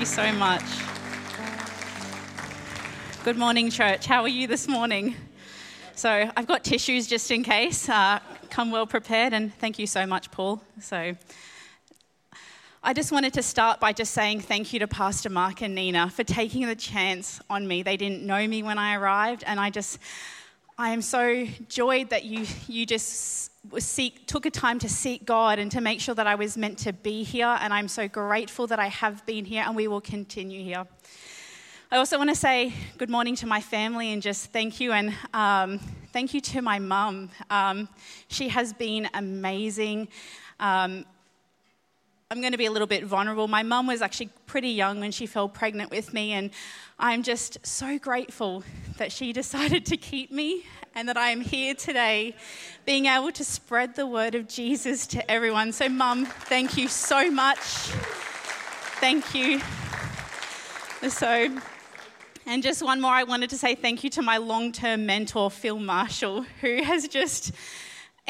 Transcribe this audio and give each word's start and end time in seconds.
you 0.00 0.06
so 0.06 0.32
much. 0.32 0.64
Good 3.22 3.36
morning, 3.36 3.68
church. 3.68 4.06
How 4.06 4.22
are 4.22 4.28
you 4.28 4.46
this 4.46 4.66
morning? 4.66 5.14
So, 5.94 6.30
I've 6.34 6.46
got 6.46 6.64
tissues 6.64 7.06
just 7.06 7.30
in 7.30 7.42
case. 7.42 7.86
Uh, 7.86 8.18
come 8.48 8.70
well 8.70 8.86
prepared, 8.86 9.34
and 9.34 9.52
thank 9.56 9.78
you 9.78 9.86
so 9.86 10.06
much, 10.06 10.30
Paul. 10.30 10.62
So, 10.80 11.14
I 12.82 12.94
just 12.94 13.12
wanted 13.12 13.34
to 13.34 13.42
start 13.42 13.78
by 13.78 13.92
just 13.92 14.14
saying 14.14 14.40
thank 14.40 14.72
you 14.72 14.78
to 14.78 14.88
Pastor 14.88 15.28
Mark 15.28 15.60
and 15.60 15.74
Nina 15.74 16.08
for 16.08 16.24
taking 16.24 16.66
the 16.66 16.76
chance 16.76 17.38
on 17.50 17.68
me. 17.68 17.82
They 17.82 17.98
didn't 17.98 18.22
know 18.22 18.48
me 18.48 18.62
when 18.62 18.78
I 18.78 18.94
arrived, 18.94 19.44
and 19.46 19.60
I 19.60 19.68
just, 19.68 19.98
I 20.78 20.90
am 20.90 21.02
so 21.02 21.46
joyed 21.68 22.08
that 22.08 22.24
you, 22.24 22.46
you 22.68 22.86
just 22.86 23.49
seek, 23.78 24.26
took 24.26 24.46
a 24.46 24.50
time 24.50 24.78
to 24.80 24.88
seek 24.88 25.24
God 25.24 25.58
and 25.58 25.70
to 25.72 25.80
make 25.80 26.00
sure 26.00 26.14
that 26.14 26.26
I 26.26 26.34
was 26.34 26.56
meant 26.56 26.78
to 26.78 26.92
be 26.92 27.22
here. 27.22 27.58
And 27.60 27.72
I'm 27.72 27.88
so 27.88 28.08
grateful 28.08 28.66
that 28.66 28.78
I 28.78 28.86
have 28.86 29.24
been 29.26 29.44
here, 29.44 29.64
and 29.66 29.76
we 29.76 29.88
will 29.88 30.00
continue 30.00 30.62
here. 30.62 30.86
I 31.92 31.96
also 31.96 32.18
want 32.18 32.30
to 32.30 32.36
say 32.36 32.72
good 32.98 33.10
morning 33.10 33.34
to 33.36 33.46
my 33.46 33.60
family 33.60 34.12
and 34.12 34.22
just 34.22 34.52
thank 34.52 34.78
you 34.78 34.92
and 34.92 35.12
um, 35.34 35.80
thank 36.12 36.32
you 36.32 36.40
to 36.40 36.62
my 36.62 36.78
mum. 36.78 37.30
Um, 37.50 37.88
she 38.28 38.48
has 38.48 38.72
been 38.72 39.08
amazing. 39.12 40.06
Um, 40.60 41.04
I'm 42.32 42.40
going 42.40 42.52
to 42.52 42.58
be 42.58 42.66
a 42.66 42.70
little 42.70 42.86
bit 42.86 43.04
vulnerable. 43.04 43.48
My 43.48 43.64
mum 43.64 43.88
was 43.88 44.00
actually 44.00 44.30
pretty 44.46 44.68
young 44.68 45.00
when 45.00 45.10
she 45.10 45.26
fell 45.26 45.48
pregnant 45.48 45.90
with 45.90 46.14
me, 46.14 46.30
and 46.30 46.50
I'm 46.96 47.24
just 47.24 47.58
so 47.66 47.98
grateful 47.98 48.62
that 48.98 49.10
she 49.10 49.32
decided 49.42 49.84
to 49.86 49.96
keep 49.96 50.30
me 50.30 50.64
and 50.94 51.08
that 51.08 51.16
I 51.16 51.30
am 51.30 51.40
here 51.40 51.74
today 51.74 52.36
being 52.86 53.06
able 53.06 53.32
to 53.32 53.42
spread 53.42 53.96
the 53.96 54.06
word 54.06 54.36
of 54.36 54.46
Jesus 54.46 55.08
to 55.08 55.28
everyone. 55.28 55.72
So, 55.72 55.88
mum, 55.88 56.24
thank 56.24 56.76
you 56.76 56.86
so 56.86 57.32
much. 57.32 57.58
Thank 59.00 59.34
you. 59.34 59.60
So, 61.08 61.58
and 62.46 62.62
just 62.62 62.80
one 62.80 63.00
more, 63.00 63.10
I 63.10 63.24
wanted 63.24 63.50
to 63.50 63.58
say 63.58 63.74
thank 63.74 64.04
you 64.04 64.10
to 64.10 64.22
my 64.22 64.36
long 64.36 64.70
term 64.70 65.04
mentor, 65.04 65.50
Phil 65.50 65.80
Marshall, 65.80 66.42
who 66.60 66.80
has 66.84 67.08
just 67.08 67.50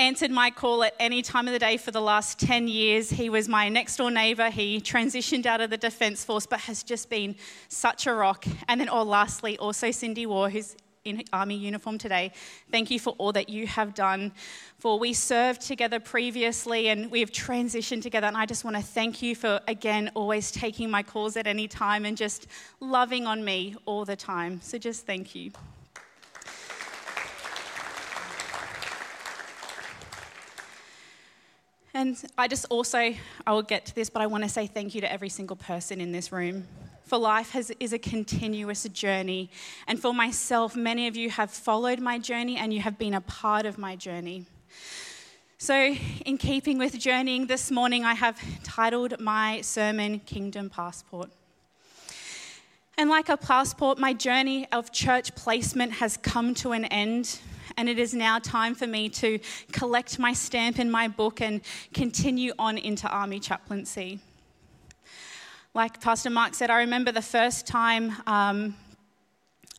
answered 0.01 0.31
my 0.31 0.51
call 0.51 0.83
at 0.83 0.95
any 0.99 1.21
time 1.21 1.47
of 1.47 1.53
the 1.53 1.59
day 1.59 1.77
for 1.77 1.91
the 1.91 2.01
last 2.01 2.41
10 2.41 2.69
years. 2.69 3.11
He 3.11 3.29
was 3.29 3.49
my 3.49 3.69
next 3.69 3.97
door 3.97 4.11
neighbour. 4.11 4.49
He 4.49 4.81
transitioned 4.81 5.45
out 5.45 5.61
of 5.61 5.69
the 5.69 5.77
Defence 5.77 6.25
Force, 6.25 6.47
but 6.47 6.61
has 6.61 6.83
just 6.83 7.11
been 7.11 7.37
such 7.69 8.07
a 8.07 8.15
rock. 8.15 8.47
And 8.67 8.81
then, 8.81 8.89
oh, 8.89 9.03
lastly, 9.03 9.59
also 9.59 9.91
Cindy 9.91 10.25
War, 10.25 10.49
who's 10.49 10.75
in 11.05 11.23
army 11.35 11.57
uniform 11.57 11.99
today. 11.99 12.33
Thank 12.71 12.91
you 12.91 12.99
for 12.99 13.11
all 13.19 13.33
that 13.33 13.51
you 13.51 13.67
have 13.67 13.95
done. 13.95 14.33
For 14.79 14.99
we 14.99 15.13
served 15.13 15.61
together 15.61 16.01
previously 16.01 16.89
and 16.89 17.11
we 17.11 17.21
have 17.21 17.31
transitioned 17.31 18.03
together. 18.03 18.27
And 18.27 18.37
I 18.37 18.47
just 18.47 18.65
want 18.65 18.77
to 18.77 18.83
thank 18.83 19.21
you 19.21 19.35
for, 19.35 19.61
again, 19.69 20.11
always 20.15 20.51
taking 20.51 20.91
my 20.91 21.03
calls 21.03 21.37
at 21.37 21.47
any 21.47 21.69
time 21.69 22.07
and 22.07 22.17
just 22.17 22.47
loving 22.81 23.27
on 23.27 23.45
me 23.45 23.77
all 23.85 24.07
the 24.07 24.17
time. 24.17 24.61
So 24.63 24.79
just 24.79 25.05
thank 25.05 25.35
you. 25.35 25.53
And 31.93 32.17
I 32.39 32.47
just 32.47 32.67
also, 32.71 32.99
I 32.99 33.53
will 33.53 33.63
get 33.63 33.87
to 33.87 33.95
this, 33.95 34.11
but 34.11 34.23
I 34.23 34.27
want 34.27 34.45
to 34.45 34.49
say 34.49 34.67
thank 34.67 34.95
you 34.95 35.01
to 35.01 35.13
every 35.13 35.29
single 35.29 35.57
person 35.57 36.01
in 36.01 36.13
this 36.13 36.31
room. 36.31 36.69
For 37.03 37.19
life 37.19 37.51
has, 37.51 37.73
is 37.81 37.93
a 37.93 37.99
continuous 37.99 38.85
journey. 38.85 39.51
And 39.89 40.01
for 40.01 40.15
myself, 40.15 40.77
many 40.77 41.09
of 41.09 41.17
you 41.17 41.31
have 41.31 41.51
followed 41.51 41.99
my 41.99 42.19
journey 42.19 42.57
and 42.57 42.73
you 42.73 42.81
have 42.81 42.97
been 42.97 43.15
a 43.15 43.21
part 43.21 43.67
of 43.67 43.77
my 43.77 43.97
journey. 43.97 44.47
So, 45.59 45.95
in 46.25 46.39
keeping 46.39 46.79
with 46.79 46.99
journeying 46.99 47.47
this 47.47 47.71
morning, 47.71 48.05
I 48.05 48.15
have 48.15 48.41
titled 48.63 49.21
my 49.21 49.61
sermon 49.61 50.21
Kingdom 50.21 50.71
Passport. 50.71 51.31
And 52.97 53.11
like 53.11 53.29
a 53.29 53.37
passport, 53.37 53.99
my 53.99 54.13
journey 54.13 54.67
of 54.73 54.93
church 54.93 55.35
placement 55.35 55.93
has 55.93 56.17
come 56.17 56.55
to 56.55 56.73
an 56.73 56.85
end 56.87 57.41
and 57.77 57.89
it 57.89 57.99
is 57.99 58.15
now 58.15 58.39
time 58.39 58.75
for 58.75 58.87
me 58.87 59.09
to 59.09 59.39
collect 59.73 60.19
my 60.19 60.33
stamp 60.33 60.79
in 60.79 60.91
my 60.91 61.09
book 61.09 61.41
and 61.41 61.61
continue 61.93 62.53
on 62.59 62.79
into 62.79 63.09
Army 63.09 63.41
chaplaincy. 63.41 64.21
Like 65.75 66.01
Pastor 66.01 66.31
Mark 66.31 66.55
said, 66.55 66.71
I 66.71 66.81
remember 66.81 67.13
the 67.13 67.23
first 67.23 67.67
time 67.67 68.13
um, 68.27 68.75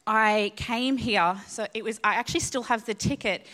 I 0.07 0.53
came 0.55 0.97
here, 0.97 1.35
so 1.47 1.67
it 1.73 1.83
was, 1.83 1.99
I 2.03 2.15
actually 2.15 2.39
still 2.39 2.63
have 2.63 2.85
the 2.85 2.93
ticket. 2.93 3.45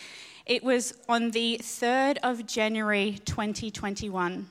It 0.46 0.62
was 0.62 0.94
on 1.08 1.32
the 1.32 1.60
3rd 1.62 2.18
of 2.22 2.46
January 2.46 3.18
2021. 3.24 4.46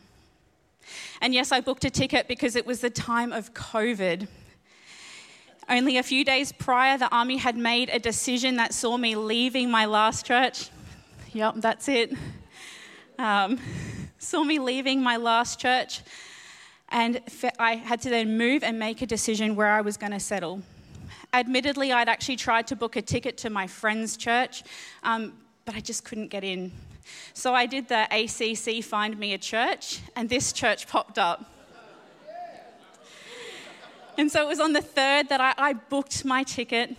And 1.21 1.33
yes, 1.33 1.51
I 1.51 1.61
booked 1.61 1.85
a 1.85 1.89
ticket 1.89 2.27
because 2.27 2.55
it 2.55 2.65
was 2.65 2.81
the 2.81 2.89
time 2.89 3.33
of 3.33 3.53
COVID. 3.53 4.27
Only 5.69 5.97
a 5.97 6.03
few 6.03 6.23
days 6.23 6.53
prior, 6.53 6.97
the 6.97 7.13
army 7.13 7.35
had 7.35 7.57
made 7.57 7.89
a 7.89 7.99
decision 7.99 8.55
that 8.55 8.73
saw 8.73 8.95
me 8.95 9.17
leaving 9.17 9.69
my 9.69 9.85
last 9.85 10.25
church. 10.25 10.69
Yep, 11.33 11.55
that's 11.57 11.89
it. 11.89 12.13
Um, 13.19 13.59
saw 14.17 14.45
me 14.45 14.59
leaving 14.59 15.01
my 15.01 15.17
last 15.17 15.59
church, 15.59 16.01
and 16.87 17.21
I 17.59 17.75
had 17.75 18.01
to 18.03 18.09
then 18.09 18.37
move 18.37 18.63
and 18.63 18.79
make 18.79 19.01
a 19.01 19.05
decision 19.05 19.57
where 19.57 19.67
I 19.67 19.81
was 19.81 19.97
going 19.97 20.13
to 20.13 20.21
settle. 20.21 20.61
Admittedly, 21.33 21.91
I'd 21.91 22.07
actually 22.07 22.37
tried 22.37 22.67
to 22.67 22.75
book 22.77 22.95
a 22.95 23.01
ticket 23.01 23.37
to 23.39 23.49
my 23.49 23.67
friend's 23.67 24.15
church, 24.15 24.63
um, 25.03 25.33
but 25.65 25.75
I 25.75 25.81
just 25.81 26.05
couldn't 26.05 26.29
get 26.29 26.45
in. 26.45 26.71
So 27.33 27.53
I 27.53 27.65
did 27.65 27.89
the 27.89 28.07
ACC 28.09 28.81
Find 28.83 29.19
Me 29.19 29.33
a 29.33 29.37
Church, 29.37 29.99
and 30.15 30.29
this 30.29 30.53
church 30.53 30.87
popped 30.87 31.19
up. 31.19 31.56
And 34.17 34.31
so 34.31 34.41
it 34.41 34.47
was 34.47 34.59
on 34.59 34.73
the 34.73 34.81
third 34.81 35.29
that 35.29 35.39
I, 35.39 35.53
I 35.57 35.73
booked 35.73 36.25
my 36.25 36.41
ticket 36.41 36.95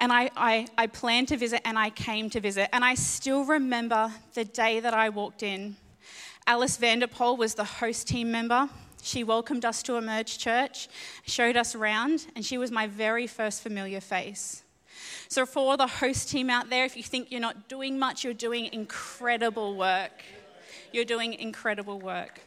and 0.00 0.12
I, 0.12 0.30
I, 0.36 0.66
I, 0.76 0.86
planned 0.88 1.28
to 1.28 1.36
visit 1.36 1.60
and 1.64 1.78
I 1.78 1.90
came 1.90 2.30
to 2.30 2.40
visit. 2.40 2.68
And 2.72 2.84
I 2.84 2.94
still 2.94 3.44
remember 3.44 4.10
the 4.34 4.44
day 4.44 4.80
that 4.80 4.92
I 4.92 5.10
walked 5.10 5.42
in. 5.44 5.76
Alice 6.46 6.78
Vanderpool 6.78 7.36
was 7.36 7.54
the 7.54 7.64
host 7.64 8.08
team 8.08 8.32
member. 8.32 8.68
She 9.02 9.22
welcomed 9.22 9.64
us 9.64 9.82
to 9.84 9.96
Emerge 9.96 10.38
Church, 10.38 10.88
showed 11.26 11.56
us 11.56 11.74
around, 11.74 12.26
and 12.34 12.44
she 12.44 12.58
was 12.58 12.70
my 12.70 12.86
very 12.86 13.26
first 13.26 13.62
familiar 13.62 14.00
face. 14.00 14.62
So, 15.28 15.46
for 15.46 15.76
the 15.76 15.86
host 15.86 16.28
team 16.28 16.50
out 16.50 16.70
there, 16.70 16.84
if 16.84 16.96
you 16.96 17.02
think 17.02 17.30
you're 17.30 17.40
not 17.40 17.68
doing 17.68 17.98
much, 17.98 18.24
you're 18.24 18.34
doing 18.34 18.68
incredible 18.72 19.76
work. 19.76 20.22
You're 20.92 21.04
doing 21.04 21.34
incredible 21.34 22.00
work. 22.00 22.40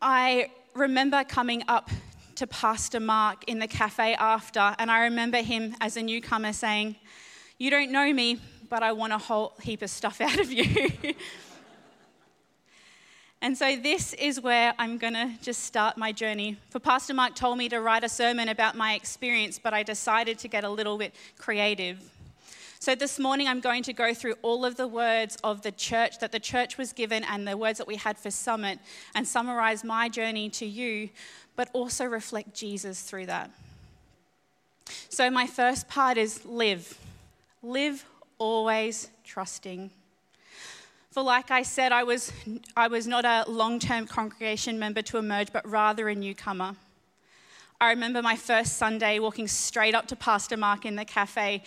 I 0.00 0.50
remember 0.78 1.24
coming 1.24 1.64
up 1.68 1.90
to 2.36 2.46
Pastor 2.46 3.00
Mark 3.00 3.44
in 3.48 3.58
the 3.58 3.66
cafe 3.66 4.14
after, 4.14 4.74
and 4.78 4.90
I 4.90 5.00
remember 5.04 5.42
him 5.42 5.74
as 5.80 5.96
a 5.96 6.02
newcomer 6.02 6.52
saying, 6.52 6.96
You 7.58 7.70
don't 7.70 7.90
know 7.90 8.12
me, 8.12 8.38
but 8.70 8.82
I 8.82 8.92
want 8.92 9.12
a 9.12 9.18
whole 9.18 9.54
heap 9.60 9.82
of 9.82 9.90
stuff 9.90 10.20
out 10.20 10.38
of 10.38 10.52
you. 10.52 11.14
and 13.42 13.58
so, 13.58 13.76
this 13.76 14.14
is 14.14 14.40
where 14.40 14.72
I'm 14.78 14.98
going 14.98 15.14
to 15.14 15.32
just 15.42 15.64
start 15.64 15.96
my 15.96 16.12
journey. 16.12 16.56
For 16.70 16.78
Pastor 16.78 17.12
Mark 17.12 17.34
told 17.34 17.58
me 17.58 17.68
to 17.70 17.80
write 17.80 18.04
a 18.04 18.08
sermon 18.08 18.48
about 18.48 18.76
my 18.76 18.94
experience, 18.94 19.58
but 19.58 19.74
I 19.74 19.82
decided 19.82 20.38
to 20.38 20.48
get 20.48 20.62
a 20.62 20.70
little 20.70 20.96
bit 20.96 21.14
creative. 21.38 21.98
So 22.80 22.94
this 22.94 23.18
morning 23.18 23.48
I'm 23.48 23.58
going 23.58 23.82
to 23.82 23.92
go 23.92 24.14
through 24.14 24.34
all 24.40 24.64
of 24.64 24.76
the 24.76 24.86
words 24.86 25.36
of 25.42 25.62
the 25.62 25.72
church 25.72 26.20
that 26.20 26.30
the 26.30 26.38
church 26.38 26.78
was 26.78 26.92
given 26.92 27.24
and 27.24 27.46
the 27.46 27.56
words 27.56 27.78
that 27.78 27.88
we 27.88 27.96
had 27.96 28.16
for 28.16 28.30
Summit 28.30 28.78
and 29.16 29.26
summarize 29.26 29.82
my 29.82 30.08
journey 30.08 30.48
to 30.50 30.64
you, 30.64 31.10
but 31.56 31.68
also 31.72 32.04
reflect 32.04 32.54
Jesus 32.54 33.02
through 33.02 33.26
that. 33.26 33.50
So 35.08 35.28
my 35.28 35.48
first 35.48 35.88
part 35.88 36.16
is 36.16 36.44
live. 36.46 36.96
Live 37.64 38.04
always 38.38 39.10
trusting. 39.24 39.90
For 41.10 41.24
like 41.24 41.50
I 41.50 41.64
said, 41.64 41.90
I 41.90 42.04
was, 42.04 42.32
I 42.76 42.86
was 42.86 43.08
not 43.08 43.24
a 43.24 43.44
long 43.50 43.80
term 43.80 44.06
congregation 44.06 44.78
member 44.78 45.02
to 45.02 45.18
emerge, 45.18 45.52
but 45.52 45.68
rather 45.68 46.08
a 46.08 46.14
newcomer. 46.14 46.76
I 47.80 47.90
remember 47.90 48.22
my 48.22 48.36
first 48.36 48.76
Sunday 48.76 49.18
walking 49.18 49.48
straight 49.48 49.96
up 49.96 50.06
to 50.08 50.16
Pastor 50.16 50.56
Mark 50.56 50.86
in 50.86 50.94
the 50.94 51.04
cafe 51.04 51.64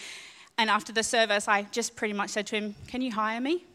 and 0.57 0.69
after 0.69 0.93
the 0.93 1.03
service, 1.03 1.47
I 1.47 1.63
just 1.63 1.95
pretty 1.95 2.13
much 2.13 2.31
said 2.31 2.47
to 2.47 2.55
him, 2.55 2.75
Can 2.87 3.01
you 3.01 3.11
hire 3.11 3.41
me? 3.41 3.65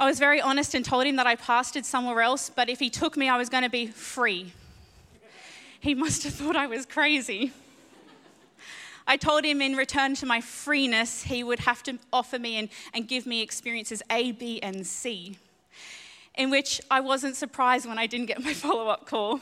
I 0.00 0.06
was 0.06 0.18
very 0.18 0.40
honest 0.40 0.74
and 0.74 0.84
told 0.84 1.06
him 1.06 1.16
that 1.16 1.28
I 1.28 1.36
pastored 1.36 1.84
somewhere 1.84 2.22
else, 2.22 2.50
but 2.50 2.68
if 2.68 2.80
he 2.80 2.90
took 2.90 3.16
me, 3.16 3.28
I 3.28 3.36
was 3.36 3.48
going 3.48 3.62
to 3.62 3.70
be 3.70 3.86
free. 3.86 4.52
He 5.78 5.94
must 6.04 6.24
have 6.24 6.34
thought 6.34 6.56
I 6.56 6.66
was 6.66 6.86
crazy. 6.86 7.52
I 9.06 9.16
told 9.16 9.44
him 9.44 9.60
in 9.60 9.76
return 9.76 10.14
to 10.16 10.26
my 10.26 10.40
freeness, 10.40 11.22
he 11.22 11.44
would 11.44 11.60
have 11.60 11.82
to 11.84 11.98
offer 12.12 12.38
me 12.38 12.56
and, 12.56 12.68
and 12.94 13.06
give 13.06 13.26
me 13.26 13.42
experiences 13.42 14.02
A, 14.10 14.32
B, 14.32 14.60
and 14.60 14.86
C, 14.86 15.38
in 16.36 16.50
which 16.50 16.80
I 16.90 17.00
wasn't 17.00 17.36
surprised 17.36 17.86
when 17.86 17.98
I 17.98 18.06
didn't 18.06 18.26
get 18.26 18.42
my 18.42 18.54
follow 18.64 18.88
up 18.88 19.06
call. 19.06 19.40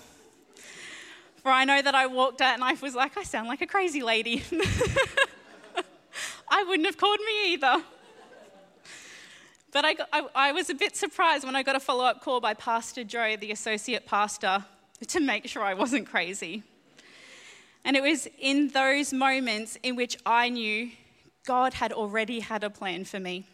For 1.43 1.51
I 1.51 1.65
know 1.65 1.81
that 1.81 1.95
I 1.95 2.07
walked 2.07 2.43
out 2.43 2.55
and 2.55 2.63
I 2.63 2.75
was 2.75 2.95
like, 2.95 3.17
I 3.17 3.23
sound 3.23 3.49
like 3.49 3.63
a 3.63 3.67
crazy 3.67 4.03
lady. 4.03 4.43
I 6.51 6.65
wouldn't 6.65 6.87
have 6.87 6.99
called 6.99 7.21
me 7.21 7.55
either. 7.55 7.83
But 9.73 9.85
I, 9.85 9.97
I, 10.13 10.27
I 10.35 10.53
was 10.53 10.69
a 10.69 10.75
bit 10.75 10.97
surprised 10.97 11.45
when 11.45 11.57
I 11.57 11.63
got 11.63 11.77
a 11.77 11.81
follow 11.81 12.05
up 12.05 12.23
call 12.23 12.41
by 12.41 12.55
Pastor 12.55 13.05
Joe, 13.05 13.37
the 13.37 13.53
associate 13.53 14.05
pastor, 14.05 14.65
to 15.07 15.21
make 15.21 15.47
sure 15.47 15.63
I 15.63 15.75
wasn't 15.75 16.07
crazy. 16.09 16.63
And 17.85 17.97
it 17.97 18.03
was 18.03 18.29
in 18.39 18.69
those 18.69 19.13
moments 19.13 19.79
in 19.83 19.97
which 19.97 20.19
I 20.27 20.51
knew 20.51 20.91
God 21.47 21.73
had 21.75 21.93
already 21.93 22.41
had 22.41 22.65
a 22.65 22.71
plan 22.71 23.05
for 23.05 23.19
me. 23.19 23.47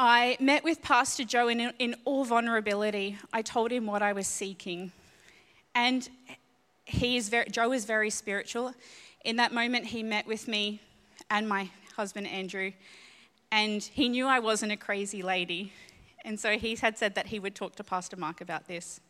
I 0.00 0.36
met 0.38 0.62
with 0.62 0.80
Pastor 0.80 1.24
Joe 1.24 1.48
in, 1.48 1.72
in 1.80 1.96
all 2.04 2.24
vulnerability. 2.24 3.18
I 3.32 3.42
told 3.42 3.72
him 3.72 3.84
what 3.86 4.00
I 4.00 4.12
was 4.12 4.28
seeking. 4.28 4.92
And 5.74 6.08
he 6.84 7.16
is 7.16 7.28
very, 7.28 7.50
Joe 7.50 7.72
is 7.72 7.84
very 7.84 8.10
spiritual. 8.10 8.74
In 9.24 9.36
that 9.36 9.52
moment, 9.52 9.86
he 9.86 10.04
met 10.04 10.24
with 10.24 10.46
me 10.46 10.80
and 11.30 11.48
my 11.48 11.70
husband, 11.96 12.28
Andrew, 12.28 12.70
and 13.50 13.82
he 13.82 14.08
knew 14.08 14.28
I 14.28 14.38
wasn't 14.38 14.70
a 14.70 14.76
crazy 14.76 15.20
lady. 15.20 15.72
And 16.24 16.38
so 16.38 16.52
he 16.52 16.76
had 16.76 16.96
said 16.96 17.16
that 17.16 17.26
he 17.26 17.40
would 17.40 17.56
talk 17.56 17.74
to 17.76 17.82
Pastor 17.82 18.16
Mark 18.16 18.40
about 18.40 18.68
this. 18.68 19.00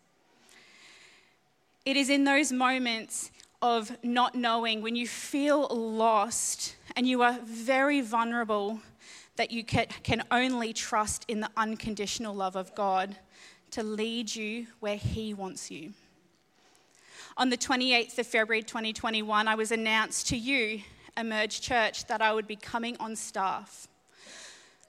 It 1.85 1.99
is 1.99 2.09
in 2.09 2.25
those 2.25 2.51
moments 2.51 3.31
of 3.61 3.95
not 4.03 4.35
knowing, 4.35 4.81
when 4.81 4.97
you 4.97 5.07
feel 5.07 5.67
lost 5.69 6.77
and 6.97 7.07
you 7.07 7.21
are 7.21 7.39
very 7.45 8.01
vulnerable, 8.01 8.81
that 9.39 9.53
you 9.53 9.65
can 9.65 10.23
only 10.31 10.73
trust 10.73 11.25
in 11.29 11.41
the 11.41 11.49
unconditional 11.57 12.35
love 12.35 12.57
of 12.57 12.75
God 12.75 13.17
to 13.71 13.83
lead 13.83 14.35
you 14.35 14.67
where 14.81 14.97
He 14.97 15.33
wants 15.33 15.71
you. 15.71 15.95
On 17.37 17.49
the 17.49 17.57
28th 17.57 18.19
of 18.19 18.27
February 18.27 18.63
2021, 18.63 19.47
I 19.47 19.55
was 19.55 19.71
announced 19.71 20.29
to 20.29 20.37
you, 20.37 20.83
Emerge 21.17 21.61
Church, 21.61 22.05
that 22.07 22.21
I 22.21 22.33
would 22.33 22.49
be 22.49 22.57
coming 22.57 22.97
on 22.99 23.15
staff. 23.15 23.87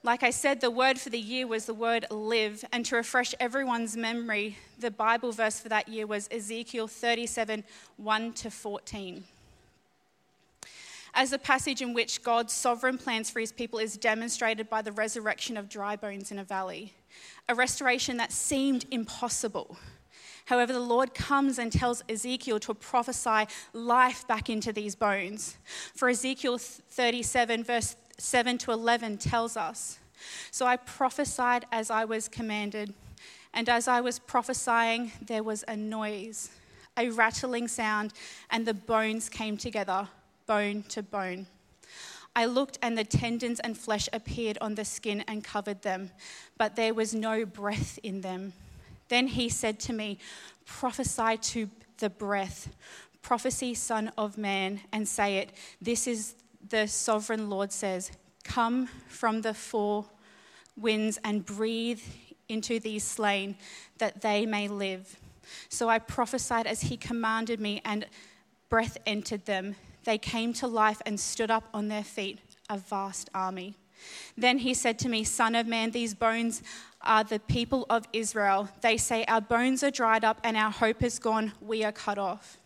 Like 0.02 0.24
I 0.24 0.30
said, 0.30 0.60
the 0.60 0.70
word 0.70 0.98
for 0.98 1.10
the 1.10 1.18
year 1.18 1.46
was 1.46 1.66
the 1.66 1.74
word 1.74 2.06
live. 2.10 2.64
And 2.72 2.84
to 2.86 2.96
refresh 2.96 3.34
everyone's 3.38 3.96
memory, 3.96 4.56
the 4.80 4.90
Bible 4.90 5.30
verse 5.30 5.60
for 5.60 5.68
that 5.68 5.88
year 5.88 6.08
was 6.08 6.28
Ezekiel 6.32 6.88
37 6.88 7.62
1 7.98 8.32
to 8.32 8.50
14 8.50 9.24
as 11.14 11.32
a 11.32 11.38
passage 11.38 11.82
in 11.82 11.92
which 11.92 12.22
God's 12.22 12.52
sovereign 12.52 12.98
plans 12.98 13.30
for 13.30 13.40
his 13.40 13.52
people 13.52 13.78
is 13.78 13.96
demonstrated 13.96 14.68
by 14.68 14.82
the 14.82 14.92
resurrection 14.92 15.56
of 15.56 15.68
dry 15.68 15.96
bones 15.96 16.30
in 16.30 16.38
a 16.38 16.44
valley, 16.44 16.94
a 17.48 17.54
restoration 17.54 18.16
that 18.18 18.32
seemed 18.32 18.86
impossible. 18.90 19.76
However, 20.46 20.72
the 20.72 20.80
Lord 20.80 21.14
comes 21.14 21.58
and 21.58 21.70
tells 21.70 22.02
Ezekiel 22.08 22.58
to 22.60 22.74
prophesy 22.74 23.46
life 23.72 24.26
back 24.26 24.50
into 24.50 24.72
these 24.72 24.94
bones. 24.94 25.56
For 25.94 26.08
Ezekiel 26.08 26.58
37, 26.58 27.64
verse 27.64 27.96
7 28.18 28.58
to 28.58 28.72
11, 28.72 29.18
tells 29.18 29.56
us 29.56 29.98
So 30.50 30.66
I 30.66 30.76
prophesied 30.76 31.66
as 31.70 31.90
I 31.90 32.04
was 32.04 32.28
commanded, 32.28 32.94
and 33.54 33.68
as 33.68 33.88
I 33.88 34.00
was 34.00 34.18
prophesying, 34.18 35.12
there 35.20 35.42
was 35.42 35.64
a 35.68 35.76
noise, 35.76 36.50
a 36.96 37.10
rattling 37.10 37.68
sound, 37.68 38.12
and 38.50 38.66
the 38.66 38.74
bones 38.74 39.28
came 39.28 39.56
together 39.56 40.08
bone 40.50 40.82
to 40.88 41.00
bone. 41.00 41.46
I 42.34 42.46
looked, 42.46 42.76
and 42.82 42.98
the 42.98 43.04
tendons 43.04 43.60
and 43.60 43.78
flesh 43.78 44.08
appeared 44.12 44.58
on 44.60 44.74
the 44.74 44.84
skin 44.84 45.22
and 45.28 45.44
covered 45.44 45.82
them, 45.82 46.10
but 46.58 46.74
there 46.74 46.92
was 46.92 47.14
no 47.14 47.46
breath 47.46 48.00
in 48.02 48.22
them. 48.22 48.52
Then 49.06 49.28
he 49.28 49.48
said 49.48 49.78
to 49.80 49.92
me, 49.92 50.18
Prophesy 50.66 51.36
to 51.52 51.70
the 51.98 52.10
breath, 52.10 52.68
prophecy, 53.22 53.74
Son 53.74 54.10
of 54.18 54.36
Man, 54.36 54.80
and 54.90 55.06
say 55.06 55.36
it. 55.36 55.50
This 55.80 56.08
is 56.08 56.34
the 56.68 56.88
sovereign 56.88 57.48
Lord 57.48 57.70
says, 57.70 58.10
Come 58.42 58.88
from 59.06 59.42
the 59.42 59.54
four 59.54 60.04
winds 60.76 61.16
and 61.22 61.46
breathe 61.46 62.02
into 62.48 62.80
these 62.80 63.04
slain, 63.04 63.54
that 63.98 64.20
they 64.20 64.46
may 64.46 64.66
live. 64.66 65.16
So 65.68 65.88
I 65.88 66.00
prophesied 66.00 66.66
as 66.66 66.80
he 66.80 66.96
commanded 66.96 67.60
me, 67.60 67.80
and 67.84 68.04
breath 68.68 68.98
entered 69.06 69.46
them 69.46 69.76
they 70.04 70.18
came 70.18 70.52
to 70.54 70.66
life 70.66 71.00
and 71.06 71.18
stood 71.18 71.50
up 71.50 71.68
on 71.74 71.88
their 71.88 72.04
feet, 72.04 72.38
a 72.68 72.78
vast 72.78 73.30
army. 73.34 73.76
Then 74.36 74.58
he 74.58 74.74
said 74.74 74.98
to 75.00 75.08
me, 75.08 75.24
Son 75.24 75.54
of 75.54 75.66
man, 75.66 75.90
these 75.90 76.14
bones 76.14 76.62
are 77.02 77.24
the 77.24 77.38
people 77.38 77.86
of 77.90 78.06
Israel. 78.12 78.68
They 78.80 78.96
say, 78.96 79.24
Our 79.26 79.40
bones 79.40 79.82
are 79.82 79.90
dried 79.90 80.24
up 80.24 80.40
and 80.42 80.56
our 80.56 80.70
hope 80.70 81.02
is 81.02 81.18
gone. 81.18 81.52
We 81.60 81.84
are 81.84 81.92
cut 81.92 82.18
off. 82.18 82.58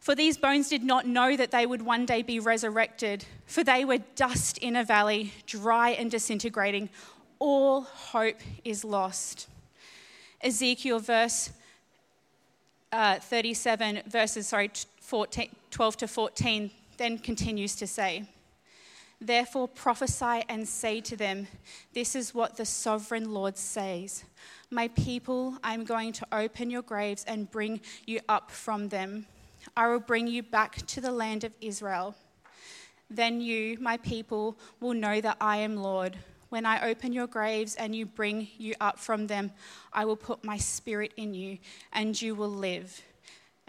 For 0.00 0.14
these 0.14 0.38
bones 0.38 0.70
did 0.70 0.82
not 0.82 1.06
know 1.06 1.36
that 1.36 1.50
they 1.50 1.66
would 1.66 1.82
one 1.82 2.06
day 2.06 2.22
be 2.22 2.40
resurrected, 2.40 3.26
for 3.44 3.62
they 3.62 3.84
were 3.84 3.98
dust 4.16 4.56
in 4.58 4.76
a 4.76 4.84
valley, 4.84 5.34
dry 5.46 5.90
and 5.90 6.10
disintegrating. 6.10 6.88
All 7.38 7.82
hope 7.82 8.40
is 8.64 8.84
lost. 8.84 9.48
Ezekiel 10.40 11.00
verse 11.00 11.50
uh, 12.92 13.18
37, 13.18 14.02
verses, 14.06 14.48
sorry, 14.48 14.70
14, 15.08 15.48
12 15.70 15.96
to 15.96 16.06
14 16.06 16.70
then 16.98 17.16
continues 17.16 17.74
to 17.76 17.86
say, 17.86 18.24
Therefore 19.18 19.66
prophesy 19.66 20.44
and 20.50 20.68
say 20.68 21.00
to 21.00 21.16
them, 21.16 21.46
This 21.94 22.14
is 22.14 22.34
what 22.34 22.58
the 22.58 22.66
sovereign 22.66 23.32
Lord 23.32 23.56
says. 23.56 24.24
My 24.70 24.88
people, 24.88 25.56
I 25.64 25.72
am 25.72 25.84
going 25.84 26.12
to 26.12 26.26
open 26.30 26.68
your 26.68 26.82
graves 26.82 27.24
and 27.26 27.50
bring 27.50 27.80
you 28.04 28.20
up 28.28 28.50
from 28.50 28.90
them. 28.90 29.24
I 29.74 29.88
will 29.88 29.98
bring 29.98 30.26
you 30.26 30.42
back 30.42 30.86
to 30.88 31.00
the 31.00 31.10
land 31.10 31.42
of 31.42 31.54
Israel. 31.62 32.14
Then 33.08 33.40
you, 33.40 33.78
my 33.80 33.96
people, 33.96 34.58
will 34.78 34.92
know 34.92 35.22
that 35.22 35.38
I 35.40 35.56
am 35.56 35.76
Lord. 35.76 36.18
When 36.50 36.66
I 36.66 36.86
open 36.86 37.14
your 37.14 37.26
graves 37.26 37.76
and 37.76 37.96
you 37.96 38.04
bring 38.04 38.48
you 38.58 38.74
up 38.78 38.98
from 38.98 39.26
them, 39.26 39.52
I 39.90 40.04
will 40.04 40.16
put 40.16 40.44
my 40.44 40.58
spirit 40.58 41.14
in 41.16 41.32
you, 41.32 41.56
and 41.94 42.20
you 42.20 42.34
will 42.34 42.50
live 42.50 43.02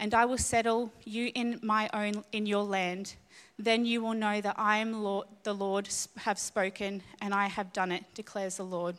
and 0.00 0.14
I 0.14 0.24
will 0.24 0.38
settle 0.38 0.90
you 1.04 1.30
in 1.34 1.60
my 1.62 1.88
own 1.92 2.24
in 2.32 2.46
your 2.46 2.64
land. 2.64 3.14
Then 3.58 3.84
you 3.84 4.00
will 4.00 4.14
know 4.14 4.40
that 4.40 4.54
I 4.58 4.78
am 4.78 5.04
Lord, 5.04 5.26
the 5.42 5.52
Lord 5.52 5.88
have 6.20 6.38
spoken 6.38 7.02
and 7.20 7.34
I 7.34 7.46
have 7.46 7.74
done 7.74 7.92
it, 7.92 8.02
declares 8.14 8.56
the 8.56 8.64
Lord. 8.64 8.96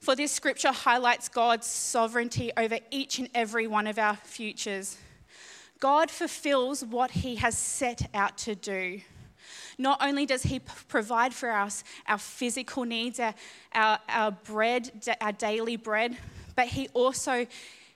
For 0.00 0.16
this 0.16 0.32
scripture 0.32 0.72
highlights 0.72 1.28
God's 1.28 1.68
sovereignty 1.68 2.50
over 2.56 2.78
each 2.90 3.20
and 3.20 3.28
every 3.32 3.68
one 3.68 3.86
of 3.86 3.98
our 3.98 4.16
futures. 4.16 4.98
God 5.78 6.10
fulfills 6.10 6.84
what 6.84 7.12
he 7.12 7.36
has 7.36 7.56
set 7.56 8.10
out 8.14 8.36
to 8.38 8.56
do. 8.56 9.00
Not 9.78 10.02
only 10.02 10.26
does 10.26 10.42
he 10.42 10.58
provide 10.58 11.32
for 11.32 11.52
us 11.52 11.84
our 12.08 12.18
physical 12.18 12.84
needs, 12.84 13.20
our, 13.20 13.34
our, 13.72 14.00
our 14.08 14.30
bread, 14.32 14.90
our 15.20 15.30
daily 15.30 15.76
bread, 15.76 16.16
but 16.56 16.66
he 16.66 16.88
also 16.88 17.46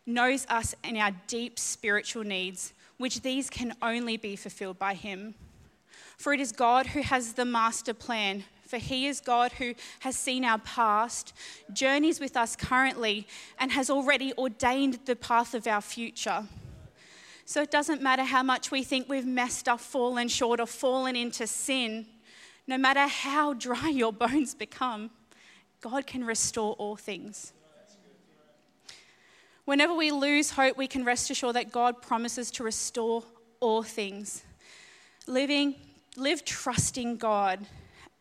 knows 0.07 0.47
us 0.49 0.75
and 0.83 0.97
our 0.97 1.13
deep 1.27 1.59
spiritual 1.59 2.25
needs, 2.25 2.73
which 2.99 3.23
these 3.23 3.49
can 3.51 3.75
only 3.83 4.17
be 4.17 4.37
fulfilled 4.37 4.79
by 4.79 4.95
Him. 4.95 5.35
For 6.17 6.33
it 6.33 6.41
is 6.41 6.53
God 6.53 6.89
who 6.89 7.03
has 7.03 7.35
the 7.35 7.45
master 7.45 7.95
plan, 7.95 8.45
for 8.67 8.79
He 8.79 9.07
is 9.07 9.21
God 9.21 9.53
who 9.53 9.75
has 10.01 10.17
seen 10.17 10.45
our 10.45 10.59
past, 10.59 11.33
journeys 11.73 12.21
with 12.21 12.37
us 12.37 12.57
currently, 12.57 13.27
and 13.59 13.73
has 13.73 13.91
already 13.91 14.33
ordained 14.39 15.01
the 15.05 15.17
path 15.17 15.55
of 15.55 15.67
our 15.67 15.81
future. 15.81 16.47
So 17.45 17.61
it 17.63 17.71
doesn't 17.71 18.01
matter 18.01 18.25
how 18.25 18.43
much 18.43 18.71
we 18.71 18.83
think 18.83 19.09
we've 19.09 19.27
messed 19.27 19.69
up, 19.69 19.81
fallen 19.81 20.29
short, 20.29 20.61
or 20.61 20.67
fallen 20.67 21.17
into 21.17 21.47
sin, 21.47 22.07
no 22.67 22.79
matter 22.79 23.07
how 23.07 23.55
dry 23.55 23.89
your 23.93 24.13
bones 24.13 24.55
become, 24.55 25.11
God 25.81 26.07
can 26.07 26.25
restore 26.25 26.75
all 26.75 26.97
things. 26.97 27.53
Whenever 29.65 29.95
we 29.95 30.11
lose 30.11 30.51
hope, 30.51 30.77
we 30.77 30.89
can 30.89 31.05
rest 31.05 31.31
assured 31.31 31.55
that 31.55 31.71
God 31.71 32.03
promises 32.03 32.51
to 32.53 32.65
restore 32.65 33.23
all 33.61 33.83
things. 33.83 34.43
Living, 35.29 35.77
live 36.17 36.45
trusting 36.45 37.17
God. 37.17 37.65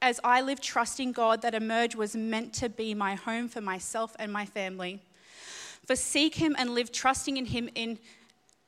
As 0.04 0.20
I 0.24 0.42
live 0.42 0.62
trusting 0.62 1.14
God, 1.14 1.42
that 1.42 1.56
Emerge 1.56 1.96
was 1.96 2.16
meant 2.16 2.54
to 2.56 2.70
be 2.70 2.94
my 2.94 3.16
home 3.16 3.48
for 3.48 3.60
myself 3.60 4.16
and 4.20 4.32
my 4.32 4.46
family. 4.46 5.02
For 5.88 5.96
seek 5.96 6.36
Him 6.36 6.56
and 6.60 6.76
live 6.76 6.92
trusting 6.92 7.38
in 7.38 7.46
Him 7.46 7.70
in 7.74 7.98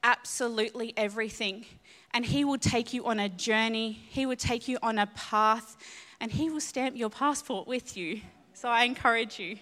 absolutely 0.03 0.93
everything. 0.97 1.65
And 2.11 2.25
He 2.25 2.43
will 2.43 2.57
take 2.57 2.91
you 2.91 3.05
on 3.05 3.19
a 3.19 3.29
journey, 3.29 3.91
He 3.91 4.25
will 4.25 4.35
take 4.35 4.67
you 4.67 4.79
on 4.81 4.97
a 4.97 5.07
path, 5.07 5.77
and 6.19 6.31
He 6.31 6.49
will 6.49 6.59
stamp 6.59 6.97
your 6.97 7.11
passport 7.11 7.67
with 7.67 7.95
you. 7.95 8.21
So 8.55 8.67
I 8.67 8.83
encourage 8.83 9.37
you 9.37 9.57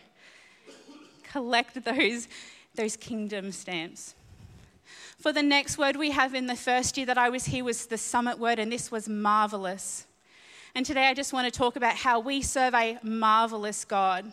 collect 1.31 1.83
those 1.85 2.27
those 2.75 2.95
kingdom 2.95 3.51
stamps. 3.51 4.15
For 5.17 5.31
the 5.31 5.43
next 5.43 5.77
word 5.77 5.95
we 5.95 6.11
have 6.11 6.33
in 6.33 6.47
the 6.47 6.55
first 6.55 6.97
year 6.97 7.05
that 7.05 7.17
I 7.17 7.29
was 7.29 7.45
here 7.45 7.63
was 7.63 7.85
the 7.85 7.97
summit 7.97 8.39
word, 8.39 8.59
and 8.59 8.71
this 8.71 8.91
was 8.91 9.07
marvelous. 9.07 10.07
And 10.73 10.85
today 10.85 11.07
I 11.07 11.13
just 11.13 11.33
want 11.33 11.51
to 11.51 11.57
talk 11.57 11.75
about 11.75 11.95
how 11.95 12.19
we 12.19 12.41
serve 12.41 12.73
a 12.73 12.97
marvelous 13.03 13.85
God. 13.85 14.31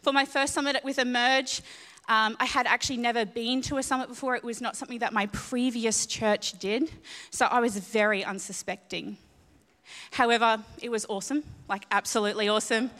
For 0.00 0.12
my 0.12 0.24
first 0.24 0.54
summit 0.54 0.82
with 0.84 0.98
Emerge, 0.98 1.60
um, 2.08 2.36
I 2.38 2.44
had 2.44 2.66
actually 2.66 2.98
never 2.98 3.26
been 3.26 3.60
to 3.62 3.78
a 3.78 3.82
summit 3.82 4.08
before. 4.08 4.36
It 4.36 4.44
was 4.44 4.60
not 4.60 4.76
something 4.76 5.00
that 5.00 5.12
my 5.12 5.26
previous 5.26 6.06
church 6.06 6.58
did. 6.58 6.90
So 7.30 7.46
I 7.46 7.60
was 7.60 7.76
very 7.76 8.24
unsuspecting. 8.24 9.16
However, 10.12 10.62
it 10.80 10.88
was 10.88 11.04
awesome, 11.08 11.42
like 11.68 11.84
absolutely 11.90 12.48
awesome. 12.48 12.90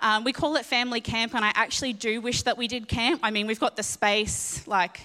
Um, 0.00 0.24
we 0.24 0.32
call 0.32 0.56
it 0.56 0.66
family 0.66 1.00
camp, 1.00 1.34
and 1.34 1.44
I 1.44 1.52
actually 1.54 1.92
do 1.92 2.20
wish 2.20 2.42
that 2.42 2.58
we 2.58 2.68
did 2.68 2.86
camp. 2.86 3.20
I 3.22 3.30
mean, 3.30 3.46
we've 3.46 3.60
got 3.60 3.76
the 3.76 3.82
space, 3.82 4.66
like, 4.66 5.00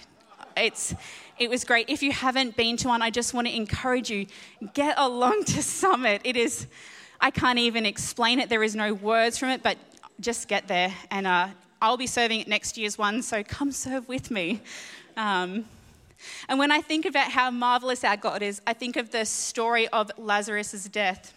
it's 0.56 0.94
it 1.38 1.50
was 1.50 1.64
great. 1.64 1.88
If 1.88 2.02
you 2.02 2.12
haven't 2.12 2.56
been 2.56 2.76
to 2.78 2.88
one, 2.88 3.02
I 3.02 3.10
just 3.10 3.34
want 3.34 3.48
to 3.48 3.56
encourage 3.56 4.10
you 4.10 4.26
get 4.74 4.94
along 4.98 5.44
to 5.44 5.62
Summit. 5.62 6.20
It 6.24 6.36
is, 6.36 6.66
I 7.20 7.30
can't 7.30 7.58
even 7.58 7.86
explain 7.86 8.38
it. 8.38 8.48
There 8.48 8.62
is 8.62 8.76
no 8.76 8.94
words 8.94 9.38
from 9.38 9.48
it, 9.48 9.62
but 9.62 9.78
just 10.20 10.46
get 10.46 10.68
there. 10.68 10.92
And 11.10 11.26
uh, 11.26 11.48
I'll 11.80 11.96
be 11.96 12.06
serving 12.06 12.42
at 12.42 12.48
next 12.48 12.76
year's 12.78 12.98
one, 12.98 13.22
so 13.22 13.42
come 13.42 13.72
serve 13.72 14.08
with 14.08 14.30
me. 14.30 14.60
Um, 15.16 15.64
and 16.48 16.58
when 16.58 16.70
I 16.70 16.80
think 16.80 17.06
about 17.06 17.32
how 17.32 17.50
marvelous 17.50 18.04
our 18.04 18.16
God 18.16 18.42
is, 18.42 18.60
I 18.66 18.74
think 18.74 18.96
of 18.96 19.10
the 19.10 19.24
story 19.24 19.88
of 19.88 20.12
Lazarus' 20.16 20.84
death. 20.84 21.34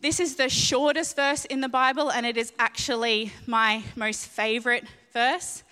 This 0.00 0.20
is 0.20 0.36
the 0.36 0.48
shortest 0.48 1.16
verse 1.16 1.44
in 1.46 1.60
the 1.60 1.68
Bible, 1.68 2.12
and 2.12 2.24
it 2.24 2.36
is 2.36 2.52
actually 2.56 3.32
my 3.48 3.82
most 3.96 4.26
favorite 4.26 4.84
verse. 5.12 5.64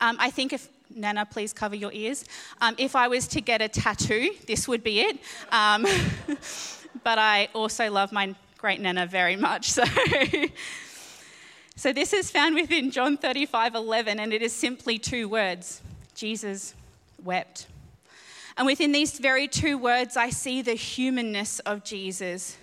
Um, 0.00 0.16
I 0.20 0.30
think 0.30 0.52
if 0.52 0.68
Nana, 0.94 1.26
please 1.26 1.52
cover 1.52 1.74
your 1.74 1.90
ears. 1.92 2.24
Um, 2.60 2.76
if 2.78 2.94
I 2.94 3.08
was 3.08 3.26
to 3.28 3.40
get 3.40 3.60
a 3.60 3.66
tattoo, 3.66 4.30
this 4.46 4.68
would 4.68 4.84
be 4.84 5.00
it. 5.00 5.18
Um, 5.50 5.84
but 7.02 7.18
I 7.18 7.48
also 7.54 7.90
love 7.90 8.12
my 8.12 8.36
great 8.56 8.80
Nana 8.80 9.04
very 9.04 9.34
much. 9.34 9.72
So, 9.72 9.82
so 11.74 11.92
this 11.92 12.12
is 12.12 12.30
found 12.30 12.54
within 12.54 12.92
John 12.92 13.16
35 13.16 13.74
11, 13.74 14.20
and 14.20 14.32
it 14.32 14.42
is 14.42 14.52
simply 14.52 15.00
two 15.00 15.28
words 15.28 15.82
Jesus 16.14 16.74
wept. 17.20 17.66
And 18.56 18.64
within 18.64 18.92
these 18.92 19.18
very 19.18 19.48
two 19.48 19.76
words, 19.76 20.16
I 20.16 20.30
see 20.30 20.62
the 20.62 20.74
humanness 20.74 21.58
of 21.60 21.82
Jesus. 21.82 22.58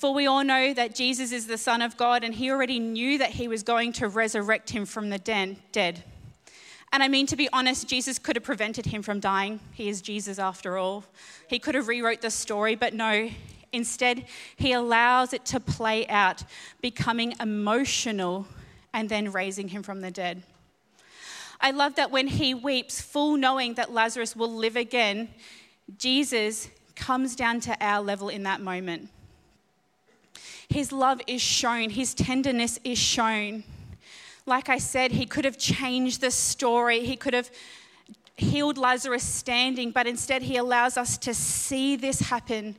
For 0.00 0.14
we 0.14 0.26
all 0.26 0.42
know 0.42 0.72
that 0.72 0.94
Jesus 0.94 1.30
is 1.30 1.46
the 1.46 1.58
Son 1.58 1.82
of 1.82 1.94
God, 1.98 2.24
and 2.24 2.34
he 2.34 2.50
already 2.50 2.78
knew 2.78 3.18
that 3.18 3.32
he 3.32 3.48
was 3.48 3.62
going 3.62 3.92
to 3.92 4.08
resurrect 4.08 4.70
him 4.70 4.86
from 4.86 5.10
the 5.10 5.18
dead. 5.18 6.02
And 6.90 7.02
I 7.02 7.08
mean, 7.08 7.26
to 7.26 7.36
be 7.36 7.50
honest, 7.52 7.86
Jesus 7.86 8.18
could 8.18 8.34
have 8.34 8.42
prevented 8.42 8.86
him 8.86 9.02
from 9.02 9.20
dying. 9.20 9.60
He 9.74 9.90
is 9.90 10.00
Jesus 10.00 10.38
after 10.38 10.78
all. 10.78 11.04
He 11.48 11.58
could 11.58 11.74
have 11.74 11.86
rewrote 11.86 12.22
the 12.22 12.30
story, 12.30 12.76
but 12.76 12.94
no. 12.94 13.28
Instead, 13.74 14.24
he 14.56 14.72
allows 14.72 15.34
it 15.34 15.44
to 15.44 15.60
play 15.60 16.08
out, 16.08 16.44
becoming 16.80 17.34
emotional 17.38 18.46
and 18.94 19.06
then 19.06 19.30
raising 19.30 19.68
him 19.68 19.82
from 19.82 20.00
the 20.00 20.10
dead. 20.10 20.42
I 21.60 21.72
love 21.72 21.96
that 21.96 22.10
when 22.10 22.26
he 22.26 22.54
weeps, 22.54 23.02
full 23.02 23.36
knowing 23.36 23.74
that 23.74 23.92
Lazarus 23.92 24.34
will 24.34 24.56
live 24.56 24.76
again, 24.76 25.28
Jesus 25.98 26.70
comes 26.96 27.36
down 27.36 27.60
to 27.60 27.76
our 27.84 28.00
level 28.00 28.30
in 28.30 28.44
that 28.44 28.62
moment. 28.62 29.10
His 30.70 30.92
love 30.92 31.20
is 31.26 31.42
shown, 31.42 31.90
His 31.90 32.14
tenderness 32.14 32.78
is 32.84 32.96
shown. 32.96 33.64
Like 34.46 34.68
I 34.68 34.78
said, 34.78 35.12
He 35.12 35.26
could 35.26 35.44
have 35.44 35.58
changed 35.58 36.20
the 36.20 36.30
story, 36.30 37.04
He 37.04 37.16
could 37.16 37.34
have 37.34 37.50
healed 38.36 38.78
Lazarus 38.78 39.24
standing, 39.24 39.90
but 39.90 40.06
instead 40.06 40.42
He 40.42 40.56
allows 40.56 40.96
us 40.96 41.18
to 41.18 41.34
see 41.34 41.96
this 41.96 42.20
happen 42.20 42.76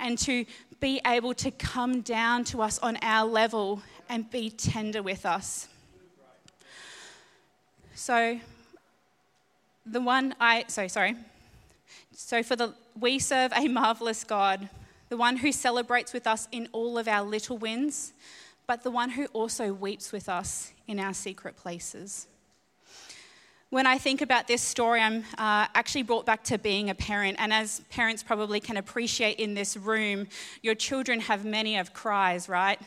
and 0.00 0.18
to 0.18 0.44
be 0.80 1.00
able 1.06 1.34
to 1.34 1.52
come 1.52 2.00
down 2.00 2.42
to 2.44 2.60
us 2.60 2.80
on 2.80 2.98
our 3.00 3.26
level 3.26 3.80
and 4.08 4.28
be 4.28 4.50
tender 4.50 5.02
with 5.02 5.24
us. 5.24 5.68
So, 7.94 8.40
the 9.86 10.00
one 10.00 10.34
I, 10.40 10.64
so 10.66 10.88
sorry. 10.88 11.14
So, 12.12 12.42
for 12.42 12.56
the, 12.56 12.74
we 12.98 13.20
serve 13.20 13.52
a 13.54 13.68
marvelous 13.68 14.24
God 14.24 14.68
the 15.08 15.16
one 15.16 15.36
who 15.36 15.52
celebrates 15.52 16.12
with 16.12 16.26
us 16.26 16.48
in 16.52 16.68
all 16.72 16.98
of 16.98 17.08
our 17.08 17.22
little 17.22 17.58
wins, 17.58 18.12
but 18.66 18.82
the 18.82 18.90
one 18.90 19.10
who 19.10 19.26
also 19.26 19.72
weeps 19.72 20.12
with 20.12 20.28
us 20.28 20.72
in 20.86 20.98
our 20.98 21.12
secret 21.12 21.56
places. 21.56 22.26
When 23.70 23.86
I 23.86 23.98
think 23.98 24.22
about 24.22 24.46
this 24.46 24.62
story, 24.62 25.00
I'm 25.00 25.24
uh, 25.36 25.66
actually 25.74 26.04
brought 26.04 26.24
back 26.24 26.44
to 26.44 26.58
being 26.58 26.90
a 26.90 26.94
parent. 26.94 27.36
And 27.40 27.52
as 27.52 27.80
parents 27.90 28.22
probably 28.22 28.60
can 28.60 28.76
appreciate 28.76 29.40
in 29.40 29.54
this 29.54 29.76
room, 29.76 30.28
your 30.62 30.76
children 30.76 31.20
have 31.20 31.44
many 31.44 31.76
of 31.76 31.92
cries, 31.92 32.48
right? 32.48 32.80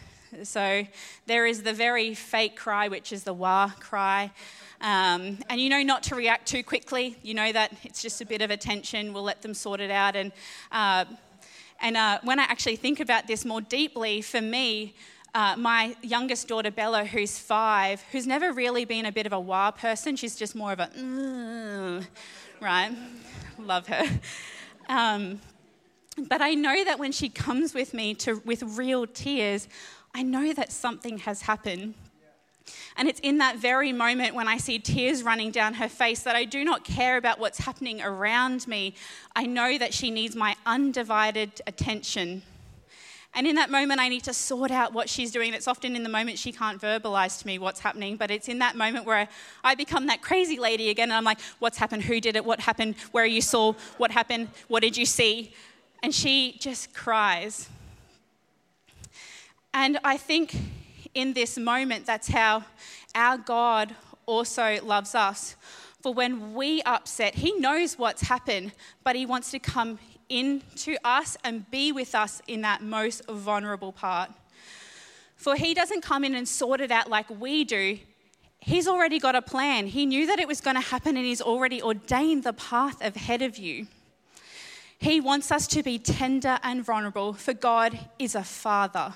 So 0.43 0.83
there 1.25 1.45
is 1.45 1.63
the 1.63 1.73
very 1.73 2.13
fake 2.13 2.55
cry, 2.55 2.87
which 2.87 3.11
is 3.11 3.23
the 3.23 3.33
wah 3.33 3.71
cry. 3.79 4.31
Um, 4.79 5.39
and 5.49 5.59
you 5.59 5.69
know 5.69 5.81
not 5.83 6.03
to 6.03 6.15
react 6.15 6.47
too 6.47 6.63
quickly. 6.63 7.17
You 7.21 7.33
know 7.33 7.51
that 7.51 7.73
it's 7.83 8.01
just 8.01 8.21
a 8.21 8.25
bit 8.25 8.41
of 8.41 8.51
attention. 8.51 9.13
We'll 9.13 9.23
let 9.23 9.41
them 9.41 9.53
sort 9.53 9.81
it 9.81 9.91
out. 9.91 10.15
And 10.15 10.31
uh, 10.71 11.05
and 11.79 11.97
uh, 11.97 12.19
when 12.23 12.39
I 12.39 12.43
actually 12.43 12.75
think 12.75 12.99
about 12.99 13.27
this 13.27 13.45
more 13.45 13.61
deeply, 13.61 14.21
for 14.21 14.41
me, 14.41 14.93
uh, 15.35 15.55
my 15.57 15.95
youngest 16.01 16.47
daughter 16.47 16.71
Bella, 16.71 17.05
who's 17.05 17.37
five, 17.37 18.03
who's 18.11 18.25
never 18.25 18.51
really 18.51 18.85
been 18.85 19.05
a 19.05 19.11
bit 19.11 19.25
of 19.25 19.33
a 19.33 19.39
wah 19.39 19.71
person, 19.71 20.15
she's 20.15 20.35
just 20.35 20.55
more 20.55 20.71
of 20.71 20.79
a, 20.79 20.87
mm, 20.87 22.05
right? 22.59 22.91
Love 23.59 23.87
her. 23.87 24.03
Um, 24.89 25.41
but 26.17 26.41
I 26.41 26.53
know 26.53 26.83
that 26.85 26.97
when 26.97 27.11
she 27.11 27.29
comes 27.29 27.73
with 27.73 27.93
me 27.93 28.13
to, 28.15 28.41
with 28.45 28.63
real 28.63 29.05
tears, 29.05 29.67
I 30.15 30.23
know 30.23 30.53
that 30.53 30.71
something 30.71 31.19
has 31.19 31.41
happened. 31.41 31.93
And 32.97 33.07
it's 33.07 33.19
in 33.19 33.37
that 33.37 33.57
very 33.57 33.93
moment 33.93 34.33
when 34.33 34.47
I 34.47 34.57
see 34.57 34.79
tears 34.79 35.21
running 35.21 35.51
down 35.51 35.75
her 35.75 35.87
face 35.87 36.23
that 36.23 36.35
I 36.35 36.45
do 36.45 36.65
not 36.65 36.83
care 36.83 37.17
about 37.17 37.39
what's 37.39 37.59
happening 37.59 38.01
around 38.01 38.67
me. 38.67 38.95
I 39.35 39.45
know 39.45 39.77
that 39.77 39.93
she 39.93 40.09
needs 40.09 40.35
my 40.35 40.55
undivided 40.65 41.61
attention. 41.67 42.41
And 43.35 43.45
in 43.45 43.55
that 43.57 43.69
moment, 43.69 43.99
I 43.99 44.09
need 44.09 44.23
to 44.23 44.33
sort 44.33 44.71
out 44.71 44.93
what 44.93 45.09
she's 45.09 45.31
doing. 45.31 45.53
It's 45.53 45.67
often 45.67 45.95
in 45.95 46.01
the 46.01 46.09
moment 46.09 46.39
she 46.39 46.51
can't 46.51 46.81
verbalize 46.81 47.39
to 47.41 47.45
me 47.45 47.59
what's 47.59 47.79
happening, 47.79 48.17
but 48.17 48.31
it's 48.31 48.47
in 48.47 48.57
that 48.59 48.75
moment 48.75 49.05
where 49.05 49.27
I 49.63 49.75
become 49.75 50.07
that 50.07 50.23
crazy 50.23 50.57
lady 50.57 50.89
again. 50.89 51.09
And 51.09 51.17
I'm 51.17 51.23
like, 51.23 51.39
what's 51.59 51.77
happened? 51.77 52.01
Who 52.01 52.19
did 52.19 52.35
it? 52.35 52.43
What 52.43 52.61
happened? 52.61 52.95
Where 53.11 53.27
you 53.27 53.41
saw? 53.41 53.73
What 53.97 54.09
happened? 54.09 54.49
What 54.69 54.79
did 54.79 54.97
you 54.97 55.05
see? 55.05 55.53
And 56.01 56.15
she 56.15 56.57
just 56.59 56.95
cries. 56.95 57.69
And 59.71 59.99
I 60.03 60.17
think 60.17 60.55
in 61.17 61.33
this 61.33 61.57
moment, 61.57 62.05
that's 62.05 62.27
how 62.27 62.63
our 63.15 63.39
God 63.39 63.95
also 64.27 64.77
loves 64.83 65.15
us. 65.15 65.55
For 66.03 66.13
when 66.13 66.53
we 66.53 66.83
upset, 66.83 67.33
He 67.33 67.53
knows 67.53 67.97
what's 67.97 68.21
happened, 68.21 68.71
but 69.03 69.15
He 69.15 69.25
wants 69.25 69.49
to 69.51 69.59
come 69.59 69.97
into 70.29 70.95
us 71.03 71.35
and 71.43 71.69
be 71.71 71.91
with 71.91 72.13
us 72.13 72.41
in 72.47 72.61
that 72.61 72.83
most 72.83 73.27
vulnerable 73.27 73.91
part. 73.91 74.29
For 75.35 75.55
He 75.55 75.73
doesn't 75.73 76.01
come 76.01 76.23
in 76.23 76.35
and 76.35 76.47
sort 76.47 76.81
it 76.81 76.91
out 76.91 77.09
like 77.09 77.27
we 77.31 77.63
do. 77.63 77.97
He's 78.59 78.87
already 78.87 79.17
got 79.17 79.35
a 79.35 79.41
plan. 79.41 79.87
He 79.87 80.05
knew 80.05 80.27
that 80.27 80.39
it 80.39 80.47
was 80.47 80.61
going 80.61 80.75
to 80.75 80.81
happen 80.81 81.17
and 81.17 81.25
He's 81.25 81.41
already 81.41 81.81
ordained 81.81 82.43
the 82.43 82.53
path 82.53 83.01
ahead 83.01 83.41
of 83.41 83.57
you. 83.57 83.87
He 84.99 85.19
wants 85.19 85.51
us 85.51 85.65
to 85.69 85.81
be 85.81 85.97
tender 85.97 86.59
and 86.61 86.85
vulnerable, 86.85 87.33
for 87.33 87.53
God 87.55 87.97
is 88.19 88.35
a 88.35 88.43
father 88.43 89.15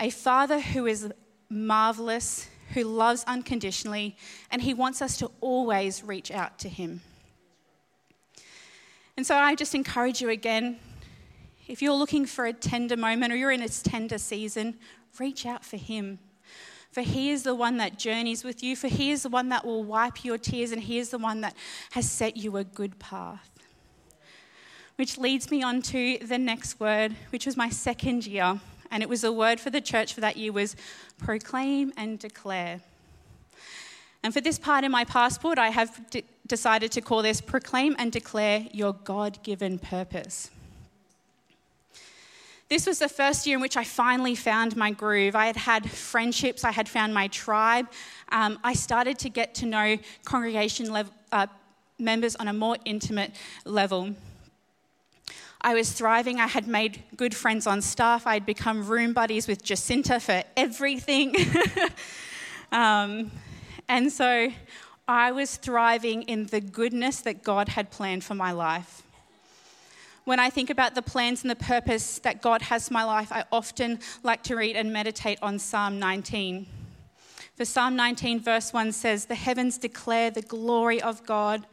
a 0.00 0.10
father 0.10 0.60
who 0.60 0.86
is 0.86 1.12
marvelous, 1.48 2.48
who 2.74 2.84
loves 2.84 3.24
unconditionally, 3.26 4.16
and 4.50 4.62
he 4.62 4.74
wants 4.74 5.00
us 5.00 5.16
to 5.18 5.30
always 5.40 6.02
reach 6.02 6.30
out 6.30 6.58
to 6.60 6.68
him. 6.68 7.02
And 9.16 9.26
so 9.26 9.36
I 9.36 9.54
just 9.54 9.74
encourage 9.74 10.20
you 10.20 10.30
again 10.30 10.78
if 11.66 11.80
you're 11.80 11.94
looking 11.94 12.26
for 12.26 12.44
a 12.44 12.52
tender 12.52 12.96
moment 12.96 13.32
or 13.32 13.36
you're 13.36 13.50
in 13.50 13.62
a 13.62 13.68
tender 13.68 14.18
season, 14.18 14.76
reach 15.18 15.46
out 15.46 15.64
for 15.64 15.78
him. 15.78 16.18
For 16.90 17.00
he 17.00 17.30
is 17.30 17.42
the 17.42 17.54
one 17.54 17.78
that 17.78 17.98
journeys 17.98 18.44
with 18.44 18.62
you, 18.62 18.76
for 18.76 18.88
he 18.88 19.10
is 19.10 19.22
the 19.22 19.28
one 19.28 19.48
that 19.48 19.64
will 19.64 19.82
wipe 19.82 20.24
your 20.24 20.38
tears, 20.38 20.72
and 20.72 20.82
he 20.82 20.98
is 20.98 21.10
the 21.10 21.18
one 21.18 21.40
that 21.40 21.56
has 21.92 22.08
set 22.08 22.36
you 22.36 22.56
a 22.56 22.64
good 22.64 22.98
path. 22.98 23.50
Which 24.96 25.18
leads 25.18 25.50
me 25.50 25.62
on 25.62 25.82
to 25.82 26.18
the 26.18 26.38
next 26.38 26.78
word, 26.78 27.16
which 27.30 27.46
was 27.46 27.56
my 27.56 27.68
second 27.68 28.26
year 28.26 28.60
and 28.90 29.02
it 29.02 29.08
was 29.08 29.22
the 29.22 29.32
word 29.32 29.60
for 29.60 29.70
the 29.70 29.80
church 29.80 30.14
for 30.14 30.20
that 30.20 30.36
year 30.36 30.52
was 30.52 30.76
proclaim 31.18 31.92
and 31.96 32.18
declare. 32.18 32.80
And 34.22 34.32
for 34.32 34.40
this 34.40 34.58
part 34.58 34.84
in 34.84 34.90
my 34.90 35.04
passport, 35.04 35.58
I 35.58 35.68
have 35.68 36.00
decided 36.46 36.92
to 36.92 37.00
call 37.00 37.22
this 37.22 37.40
proclaim 37.40 37.94
and 37.98 38.10
declare 38.10 38.66
your 38.72 38.94
God 38.94 39.42
given 39.42 39.78
purpose. 39.78 40.50
This 42.70 42.86
was 42.86 42.98
the 42.98 43.08
first 43.08 43.46
year 43.46 43.56
in 43.56 43.60
which 43.60 43.76
I 43.76 43.84
finally 43.84 44.34
found 44.34 44.76
my 44.76 44.90
groove. 44.90 45.36
I 45.36 45.46
had 45.46 45.56
had 45.56 45.90
friendships, 45.90 46.64
I 46.64 46.72
had 46.72 46.88
found 46.88 47.12
my 47.12 47.28
tribe. 47.28 47.86
Um, 48.30 48.58
I 48.64 48.72
started 48.72 49.18
to 49.20 49.28
get 49.28 49.54
to 49.56 49.66
know 49.66 49.98
congregation 50.24 50.90
lev- 50.90 51.10
uh, 51.30 51.46
members 51.98 52.34
on 52.36 52.48
a 52.48 52.52
more 52.52 52.76
intimate 52.86 53.32
level. 53.66 54.14
I 55.64 55.72
was 55.72 55.90
thriving. 55.90 56.40
I 56.40 56.46
had 56.46 56.68
made 56.68 57.02
good 57.16 57.34
friends 57.34 57.66
on 57.66 57.80
staff. 57.80 58.26
I'd 58.26 58.44
become 58.44 58.86
room 58.86 59.14
buddies 59.14 59.48
with 59.48 59.64
Jacinta 59.64 60.20
for 60.20 60.42
everything. 60.58 61.34
um, 62.72 63.30
and 63.88 64.12
so 64.12 64.52
I 65.08 65.32
was 65.32 65.56
thriving 65.56 66.20
in 66.24 66.44
the 66.48 66.60
goodness 66.60 67.22
that 67.22 67.42
God 67.42 67.70
had 67.70 67.90
planned 67.90 68.24
for 68.24 68.34
my 68.34 68.52
life. 68.52 69.04
When 70.24 70.38
I 70.38 70.50
think 70.50 70.68
about 70.68 70.94
the 70.94 71.00
plans 71.00 71.40
and 71.40 71.50
the 71.50 71.56
purpose 71.56 72.18
that 72.18 72.42
God 72.42 72.60
has 72.60 72.88
for 72.88 72.94
my 72.94 73.04
life, 73.04 73.32
I 73.32 73.44
often 73.50 74.00
like 74.22 74.42
to 74.42 74.56
read 74.56 74.76
and 74.76 74.92
meditate 74.92 75.38
on 75.40 75.58
Psalm 75.58 75.98
19. 75.98 76.66
For 77.56 77.64
Psalm 77.64 77.96
19, 77.96 78.38
verse 78.40 78.70
1 78.74 78.92
says, 78.92 79.24
The 79.26 79.34
heavens 79.34 79.78
declare 79.78 80.30
the 80.30 80.42
glory 80.42 81.00
of 81.00 81.24
God, 81.24 81.66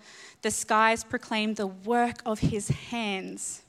the 0.44 0.52
skies 0.52 1.04
proclaim 1.04 1.56
the 1.56 1.68
work 1.68 2.22
of 2.26 2.40
his 2.40 2.70
hands. 2.70 3.64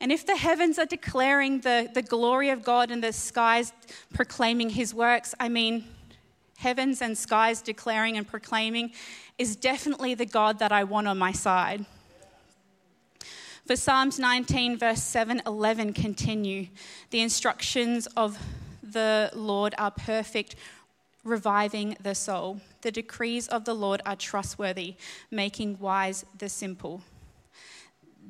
And 0.00 0.10
if 0.10 0.24
the 0.24 0.36
heavens 0.36 0.78
are 0.78 0.86
declaring 0.86 1.60
the, 1.60 1.90
the 1.92 2.02
glory 2.02 2.48
of 2.48 2.62
God 2.62 2.90
and 2.90 3.04
the 3.04 3.12
skies 3.12 3.72
proclaiming 4.14 4.70
his 4.70 4.94
works, 4.94 5.34
I 5.38 5.50
mean, 5.50 5.84
heavens 6.56 7.02
and 7.02 7.16
skies 7.16 7.60
declaring 7.60 8.16
and 8.16 8.26
proclaiming 8.26 8.92
is 9.36 9.56
definitely 9.56 10.14
the 10.14 10.26
God 10.26 10.58
that 10.58 10.72
I 10.72 10.84
want 10.84 11.06
on 11.06 11.18
my 11.18 11.32
side. 11.32 11.84
For 13.66 13.76
Psalms 13.76 14.18
19, 14.18 14.78
verse 14.78 15.02
7 15.02 15.42
11 15.46 15.92
continue. 15.92 16.68
The 17.10 17.20
instructions 17.20 18.06
of 18.16 18.38
the 18.82 19.30
Lord 19.34 19.74
are 19.78 19.90
perfect, 19.90 20.56
reviving 21.24 21.96
the 22.02 22.14
soul. 22.14 22.60
The 22.80 22.90
decrees 22.90 23.48
of 23.48 23.64
the 23.66 23.74
Lord 23.74 24.00
are 24.04 24.16
trustworthy, 24.16 24.96
making 25.30 25.78
wise 25.78 26.24
the 26.36 26.48
simple. 26.48 27.02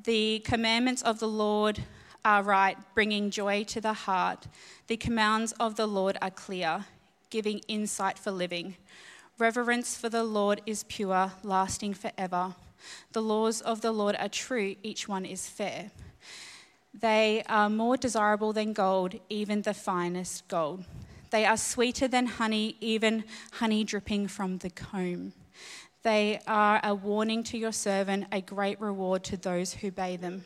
The 0.04 0.38
commandments 0.40 1.02
of 1.02 1.18
the 1.18 1.28
Lord 1.28 1.82
are 2.24 2.42
right, 2.42 2.78
bringing 2.94 3.30
joy 3.30 3.64
to 3.64 3.80
the 3.82 3.92
heart. 3.92 4.46
The 4.86 4.96
commands 4.96 5.52
of 5.60 5.74
the 5.74 5.86
Lord 5.86 6.16
are 6.22 6.30
clear, 6.30 6.86
giving 7.28 7.60
insight 7.68 8.18
for 8.18 8.30
living. 8.30 8.76
Reverence 9.36 9.98
for 9.98 10.08
the 10.08 10.24
Lord 10.24 10.62
is 10.64 10.84
pure, 10.84 11.32
lasting 11.42 11.94
forever. 11.94 12.54
The 13.12 13.20
laws 13.20 13.60
of 13.60 13.82
the 13.82 13.92
Lord 13.92 14.16
are 14.18 14.28
true, 14.28 14.76
each 14.82 15.06
one 15.06 15.26
is 15.26 15.48
fair. 15.48 15.90
They 16.94 17.42
are 17.46 17.68
more 17.68 17.98
desirable 17.98 18.54
than 18.54 18.72
gold, 18.72 19.16
even 19.28 19.62
the 19.62 19.74
finest 19.74 20.48
gold. 20.48 20.84
They 21.30 21.44
are 21.44 21.58
sweeter 21.58 22.08
than 22.08 22.26
honey, 22.26 22.76
even 22.80 23.24
honey 23.52 23.84
dripping 23.84 24.28
from 24.28 24.58
the 24.58 24.70
comb. 24.70 25.34
They 26.02 26.40
are 26.46 26.80
a 26.82 26.94
warning 26.94 27.44
to 27.44 27.58
your 27.58 27.72
servant, 27.72 28.26
a 28.32 28.40
great 28.40 28.80
reward 28.80 29.22
to 29.24 29.36
those 29.36 29.74
who 29.74 29.88
obey 29.88 30.16
them. 30.16 30.44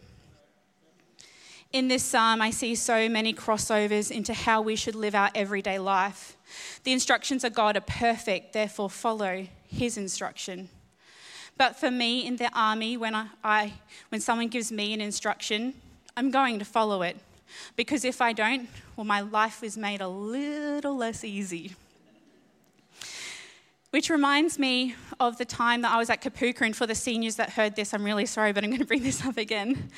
In 1.73 1.89
this 1.89 2.05
psalm, 2.05 2.41
I 2.41 2.51
see 2.51 2.75
so 2.75 3.09
many 3.09 3.33
crossovers 3.33 4.11
into 4.11 4.33
how 4.33 4.63
we 4.63 4.77
should 4.77 4.95
live 4.95 5.15
our 5.15 5.31
everyday 5.35 5.79
life. 5.79 6.37
The 6.85 6.93
instructions 6.93 7.45
of 7.45 7.55
God 7.55 7.77
are 7.77 7.81
perfect, 7.81 8.53
therefore, 8.53 8.91
follow 8.91 9.47
His 9.67 9.97
instruction. 9.97 10.69
But 11.57 11.77
for 11.77 11.91
me 11.91 12.27
in 12.27 12.37
the 12.37 12.51
army, 12.53 12.97
when, 12.97 13.15
I, 13.15 13.27
I, 13.43 13.73
when 14.09 14.21
someone 14.21 14.49
gives 14.49 14.73
me 14.73 14.93
an 14.93 15.01
instruction, 15.01 15.75
I'm 16.17 16.31
going 16.31 16.59
to 16.59 16.65
follow 16.65 17.03
it. 17.03 17.17
Because 17.77 18.05
if 18.05 18.21
I 18.21 18.33
don't, 18.33 18.69
well, 18.97 19.05
my 19.05 19.21
life 19.21 19.63
is 19.63 19.77
made 19.77 20.01
a 20.01 20.09
little 20.09 20.97
less 20.97 21.25
easy. 21.25 21.75
Which 23.95 24.11
reminds 24.11 24.59
me 24.59 24.97
of 25.21 25.39
the 25.39 25.45
time 25.45 25.83
that 25.83 25.93
I 25.93 25.99
was 25.99 26.11
at 26.11 26.21
Kapooka, 26.21 26.63
and 26.63 26.75
for 26.75 26.85
the 26.85 26.97
seniors 26.97 27.37
that 27.37 27.51
heard 27.51 27.77
this, 27.77 27.95
I'm 27.95 28.03
really 28.03 28.27
sorry, 28.27 28.53
but 28.53 28.65
I'm 28.65 28.71
going 28.71 28.81
to 28.81 28.85
bring 28.85 29.05
this 29.05 29.25
up 29.25 29.37
again. 29.37 29.89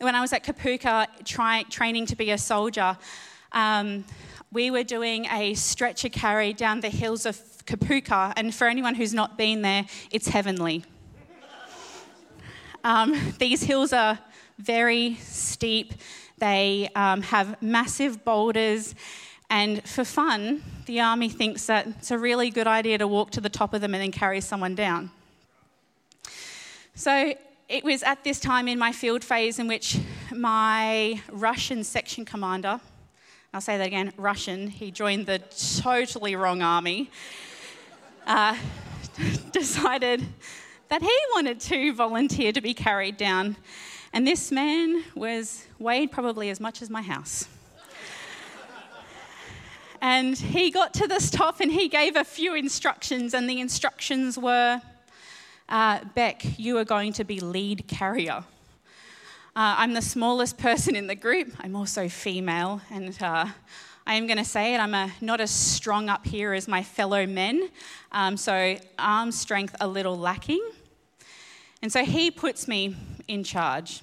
When 0.00 0.16
I 0.16 0.20
was 0.20 0.32
at 0.32 0.42
Kapooka 0.42 1.06
try, 1.24 1.62
training 1.70 2.06
to 2.06 2.16
be 2.16 2.32
a 2.32 2.38
soldier, 2.38 2.98
um, 3.52 4.04
we 4.50 4.72
were 4.72 4.82
doing 4.82 5.26
a 5.26 5.54
stretcher 5.54 6.08
carry 6.08 6.54
down 6.54 6.80
the 6.80 6.88
hills 6.88 7.24
of 7.24 7.36
Kapooka, 7.66 8.32
and 8.36 8.52
for 8.52 8.66
anyone 8.66 8.96
who's 8.96 9.14
not 9.14 9.38
been 9.38 9.62
there, 9.62 9.86
it's 10.10 10.26
heavenly. 10.26 10.84
Um, 12.82 13.32
these 13.38 13.62
hills 13.62 13.92
are 13.92 14.18
very 14.58 15.18
steep, 15.20 15.94
they 16.38 16.88
um, 16.96 17.22
have 17.22 17.62
massive 17.62 18.24
boulders, 18.24 18.96
and 19.48 19.86
for 19.88 20.04
fun, 20.04 20.62
the 20.86 21.00
army 21.00 21.28
thinks 21.28 21.66
that 21.66 21.86
it's 21.86 22.10
a 22.10 22.18
really 22.18 22.50
good 22.50 22.66
idea 22.66 22.98
to 22.98 23.06
walk 23.06 23.30
to 23.32 23.40
the 23.40 23.48
top 23.48 23.74
of 23.74 23.80
them 23.80 23.94
and 23.94 24.02
then 24.02 24.12
carry 24.12 24.40
someone 24.40 24.74
down. 24.74 25.10
So 26.94 27.34
it 27.68 27.84
was 27.84 28.02
at 28.02 28.24
this 28.24 28.40
time 28.40 28.68
in 28.68 28.78
my 28.78 28.92
field 28.92 29.22
phase 29.22 29.58
in 29.58 29.68
which 29.68 29.98
my 30.34 31.20
Russian 31.30 31.84
section 31.84 32.24
commander, 32.24 32.80
I'll 33.52 33.60
say 33.60 33.78
that 33.78 33.86
again, 33.86 34.12
Russian, 34.16 34.68
he 34.68 34.90
joined 34.90 35.26
the 35.26 35.38
totally 35.82 36.36
wrong 36.36 36.62
army, 36.62 37.10
uh, 38.26 38.56
decided 39.52 40.24
that 40.88 41.02
he 41.02 41.18
wanted 41.34 41.60
to 41.60 41.94
volunteer 41.94 42.52
to 42.52 42.60
be 42.60 42.74
carried 42.74 43.16
down. 43.16 43.56
And 44.12 44.26
this 44.26 44.50
man 44.50 45.04
was 45.14 45.66
weighed 45.78 46.10
probably 46.10 46.50
as 46.50 46.60
much 46.60 46.82
as 46.82 46.90
my 46.90 47.02
house. 47.02 47.48
And 50.08 50.38
he 50.38 50.70
got 50.70 50.94
to 50.94 51.08
this 51.08 51.30
top 51.30 51.58
and 51.58 51.72
he 51.72 51.88
gave 51.88 52.14
a 52.14 52.22
few 52.22 52.54
instructions, 52.54 53.34
and 53.34 53.50
the 53.50 53.60
instructions 53.60 54.38
were 54.38 54.80
uh, 55.68 55.98
Bec, 56.14 56.44
you 56.60 56.78
are 56.78 56.84
going 56.84 57.12
to 57.14 57.24
be 57.24 57.40
lead 57.40 57.88
carrier. 57.88 58.44
Uh, 59.56 59.74
I'm 59.78 59.94
the 59.94 60.02
smallest 60.02 60.58
person 60.58 60.94
in 60.94 61.08
the 61.08 61.16
group. 61.16 61.54
I'm 61.58 61.74
also 61.74 62.08
female, 62.08 62.80
and 62.88 63.20
uh, 63.20 63.46
I 64.06 64.14
am 64.14 64.28
going 64.28 64.38
to 64.38 64.44
say 64.44 64.74
it, 64.74 64.78
I'm 64.78 64.94
a, 64.94 65.10
not 65.20 65.40
as 65.40 65.50
strong 65.50 66.08
up 66.08 66.24
here 66.24 66.52
as 66.52 66.68
my 66.68 66.84
fellow 66.84 67.26
men, 67.26 67.68
um, 68.12 68.36
so 68.36 68.76
arm 69.00 69.32
strength 69.32 69.74
a 69.80 69.88
little 69.88 70.16
lacking. 70.16 70.64
And 71.82 71.90
so 71.90 72.04
he 72.04 72.30
puts 72.30 72.68
me 72.68 72.94
in 73.26 73.42
charge. 73.42 74.02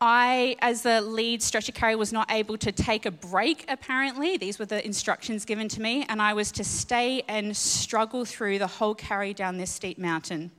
I, 0.00 0.56
as 0.60 0.82
the 0.82 1.00
lead 1.00 1.42
stretcher 1.42 1.72
carrier, 1.72 1.96
was 1.96 2.12
not 2.12 2.30
able 2.30 2.58
to 2.58 2.70
take 2.70 3.06
a 3.06 3.10
break, 3.10 3.64
apparently. 3.66 4.36
These 4.36 4.58
were 4.58 4.66
the 4.66 4.84
instructions 4.84 5.46
given 5.46 5.68
to 5.68 5.80
me, 5.80 6.04
and 6.08 6.20
I 6.20 6.34
was 6.34 6.52
to 6.52 6.64
stay 6.64 7.22
and 7.28 7.56
struggle 7.56 8.26
through 8.26 8.58
the 8.58 8.66
whole 8.66 8.94
carry 8.94 9.32
down 9.32 9.56
this 9.56 9.70
steep 9.70 9.96
mountain. 9.96 10.50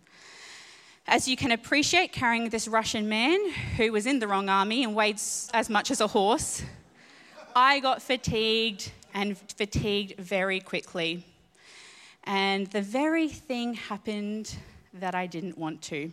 As 1.08 1.28
you 1.28 1.38
can 1.38 1.52
appreciate, 1.52 2.12
carrying 2.12 2.50
this 2.50 2.68
Russian 2.68 3.08
man 3.08 3.52
who 3.78 3.92
was 3.92 4.08
in 4.08 4.18
the 4.18 4.28
wrong 4.28 4.50
army 4.50 4.84
and 4.84 4.96
weighed 4.96 5.22
as 5.54 5.70
much 5.70 5.92
as 5.92 6.02
a 6.02 6.08
horse, 6.08 6.64
I 7.56 7.80
got 7.80 8.02
fatigued 8.02 8.92
and 9.14 9.38
fatigued 9.38 10.20
very 10.20 10.60
quickly. 10.60 11.24
And 12.24 12.68
the 12.68 12.82
very 12.82 13.30
thing 13.30 13.76
happened 13.76 14.56
that 14.96 15.14
I 15.14 15.28
didn't 15.28 15.58
want 15.60 15.84
to. 15.84 16.12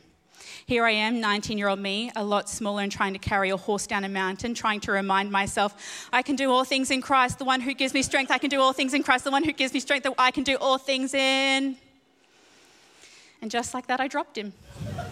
Here 0.67 0.85
I 0.85 0.93
am, 0.93 1.21
19 1.21 1.59
year 1.59 1.69
old 1.69 1.79
me, 1.79 2.11
a 2.17 2.25
lot 2.25 2.49
smaller 2.49 2.83
and 2.83 2.91
trying 2.91 3.13
to 3.13 3.19
carry 3.19 3.51
a 3.51 3.57
horse 3.57 3.87
down 3.87 4.05
a 4.05 4.09
mountain, 4.09 4.55
trying 4.55 4.81
to 4.81 4.93
remind 4.93 5.31
myself, 5.31 6.09
I 6.13 6.23
can 6.23 6.37
do 6.37 6.51
all 6.51 6.65
things 6.65 6.91
in 6.91 7.03
Christ, 7.03 7.39
the 7.39 7.45
one 7.45 7.61
who 7.61 7.75
gives 7.75 7.95
me 7.95 8.03
strength. 8.03 8.31
I 8.31 8.39
can 8.39 8.51
do 8.51 8.61
all 8.61 8.73
things 8.73 8.95
in 8.95 9.03
Christ, 9.03 9.25
the 9.25 9.31
one 9.31 9.45
who 9.45 9.53
gives 9.53 9.75
me 9.75 9.81
strength. 9.81 10.07
I 10.19 10.31
can 10.31 10.45
do 10.45 10.57
all 10.57 10.79
things 10.79 11.15
in. 11.15 11.77
And 13.43 13.51
just 13.51 13.75
like 13.75 13.87
that, 13.89 14.01
I 14.01 14.09
dropped 14.09 14.39
him. 14.39 14.53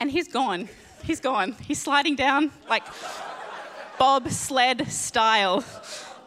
and 0.00 0.10
he's 0.10 0.28
gone. 0.28 0.68
He's 1.04 1.20
gone. 1.20 1.54
He's 1.60 1.80
sliding 1.80 2.16
down 2.16 2.50
like 2.68 2.84
Bob 3.98 4.28
sled 4.30 4.88
style, 4.90 5.64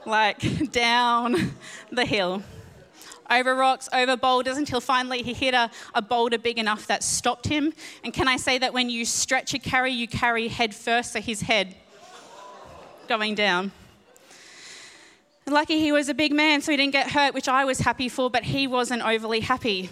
like 0.05 0.71
down 0.71 1.53
the 1.91 2.05
hill 2.05 2.43
over 3.29 3.55
rocks, 3.55 3.89
over 3.93 4.17
boulders, 4.17 4.57
until 4.57 4.79
finally 4.79 5.21
he 5.21 5.33
hit 5.33 5.53
a, 5.53 5.69
a 5.93 6.01
boulder 6.01 6.37
big 6.37 6.57
enough 6.57 6.87
that 6.87 7.03
stopped 7.03 7.47
him. 7.47 7.73
And 8.03 8.13
can 8.13 8.27
I 8.27 8.37
say 8.37 8.57
that 8.57 8.73
when 8.73 8.89
you 8.89 9.05
stretch 9.05 9.53
a 9.53 9.59
carry, 9.59 9.91
you 9.91 10.07
carry 10.07 10.47
head 10.47 10.73
first, 10.73 11.13
so 11.13 11.21
his 11.21 11.41
head 11.41 11.75
going 13.07 13.35
down. 13.35 13.71
Lucky 15.45 15.79
he 15.79 15.91
was 15.91 16.09
a 16.09 16.13
big 16.13 16.33
man, 16.33 16.61
so 16.61 16.71
he 16.71 16.77
didn't 16.77 16.93
get 16.93 17.11
hurt, 17.11 17.33
which 17.33 17.47
I 17.47 17.63
was 17.63 17.79
happy 17.79 18.09
for, 18.09 18.29
but 18.29 18.43
he 18.43 18.67
wasn't 18.67 19.01
overly 19.01 19.39
happy. 19.39 19.89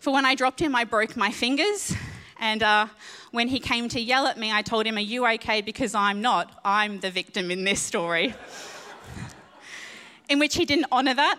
For 0.00 0.12
when 0.12 0.26
I 0.26 0.34
dropped 0.34 0.58
him, 0.58 0.74
I 0.74 0.82
broke 0.82 1.16
my 1.16 1.30
fingers. 1.30 1.94
And 2.40 2.64
uh, 2.64 2.88
when 3.30 3.46
he 3.46 3.60
came 3.60 3.88
to 3.90 4.00
yell 4.00 4.26
at 4.26 4.36
me, 4.36 4.50
I 4.50 4.62
told 4.62 4.84
him, 4.84 4.96
Are 4.96 5.00
you 5.00 5.24
okay? 5.24 5.60
Because 5.60 5.94
I'm 5.94 6.20
not. 6.20 6.50
I'm 6.64 6.98
the 6.98 7.12
victim 7.12 7.52
in 7.52 7.62
this 7.62 7.80
story 7.80 8.34
in 10.32 10.38
which 10.38 10.56
he 10.56 10.64
didn't 10.64 10.86
honour 10.90 11.12
that. 11.12 11.38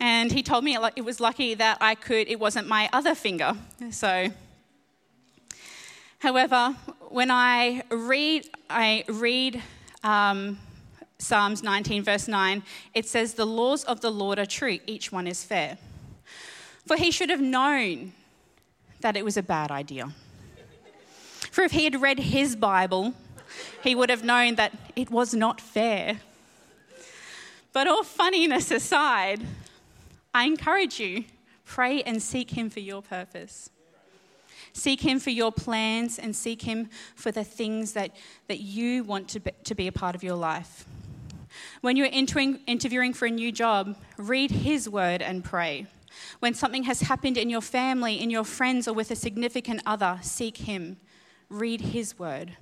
And 0.00 0.32
he 0.32 0.42
told 0.42 0.64
me 0.64 0.76
it 0.96 1.04
was 1.04 1.20
lucky 1.20 1.54
that 1.54 1.76
I 1.80 1.94
could, 1.94 2.26
it 2.28 2.40
wasn't 2.40 2.68
my 2.68 2.88
other 2.92 3.14
finger. 3.14 3.54
So, 3.90 4.28
however, 6.20 6.74
when 7.10 7.30
I 7.30 7.82
read, 7.90 8.48
I 8.70 9.04
read 9.08 9.62
um, 10.02 10.58
Psalms 11.18 11.62
19, 11.62 12.02
verse 12.02 12.28
9, 12.28 12.62
it 12.94 13.06
says, 13.06 13.34
The 13.34 13.46
laws 13.46 13.84
of 13.84 14.00
the 14.00 14.10
Lord 14.10 14.38
are 14.38 14.46
true, 14.46 14.78
each 14.86 15.12
one 15.12 15.26
is 15.26 15.44
fair. 15.44 15.76
For 16.86 16.96
he 16.96 17.10
should 17.10 17.28
have 17.30 17.42
known 17.42 18.12
that 19.00 19.16
it 19.18 19.24
was 19.24 19.36
a 19.36 19.42
bad 19.42 19.70
idea. 19.70 20.12
For 21.50 21.62
if 21.62 21.72
he 21.72 21.84
had 21.84 22.00
read 22.00 22.18
his 22.18 22.56
Bible, 22.56 23.12
he 23.82 23.94
would 23.94 24.08
have 24.08 24.24
known 24.24 24.54
that 24.54 24.72
it 24.94 25.10
was 25.10 25.34
not 25.34 25.60
fair. 25.60 26.20
But 27.76 27.88
all 27.88 28.04
funniness 28.04 28.70
aside, 28.70 29.42
I 30.32 30.46
encourage 30.46 30.98
you, 30.98 31.24
pray 31.66 32.00
and 32.00 32.22
seek 32.22 32.52
Him 32.52 32.70
for 32.70 32.80
your 32.80 33.02
purpose. 33.02 33.68
Seek 34.72 35.02
Him 35.02 35.20
for 35.20 35.28
your 35.28 35.52
plans 35.52 36.18
and 36.18 36.34
seek 36.34 36.62
Him 36.62 36.88
for 37.14 37.30
the 37.30 37.44
things 37.44 37.92
that, 37.92 38.16
that 38.48 38.60
you 38.60 39.04
want 39.04 39.28
to 39.28 39.40
be, 39.40 39.50
to 39.64 39.74
be 39.74 39.88
a 39.88 39.92
part 39.92 40.14
of 40.14 40.24
your 40.24 40.36
life. 40.36 40.86
When 41.82 41.98
you're 41.98 42.08
entering, 42.10 42.60
interviewing 42.66 43.12
for 43.12 43.26
a 43.26 43.30
new 43.30 43.52
job, 43.52 43.94
read 44.16 44.50
His 44.50 44.88
word 44.88 45.20
and 45.20 45.44
pray. 45.44 45.84
When 46.38 46.54
something 46.54 46.84
has 46.84 47.02
happened 47.02 47.36
in 47.36 47.50
your 47.50 47.60
family, 47.60 48.14
in 48.22 48.30
your 48.30 48.44
friends, 48.44 48.88
or 48.88 48.94
with 48.94 49.10
a 49.10 49.16
significant 49.16 49.82
other, 49.84 50.18
seek 50.22 50.56
Him. 50.56 50.96
Read 51.50 51.82
His 51.82 52.18
word. 52.18 52.56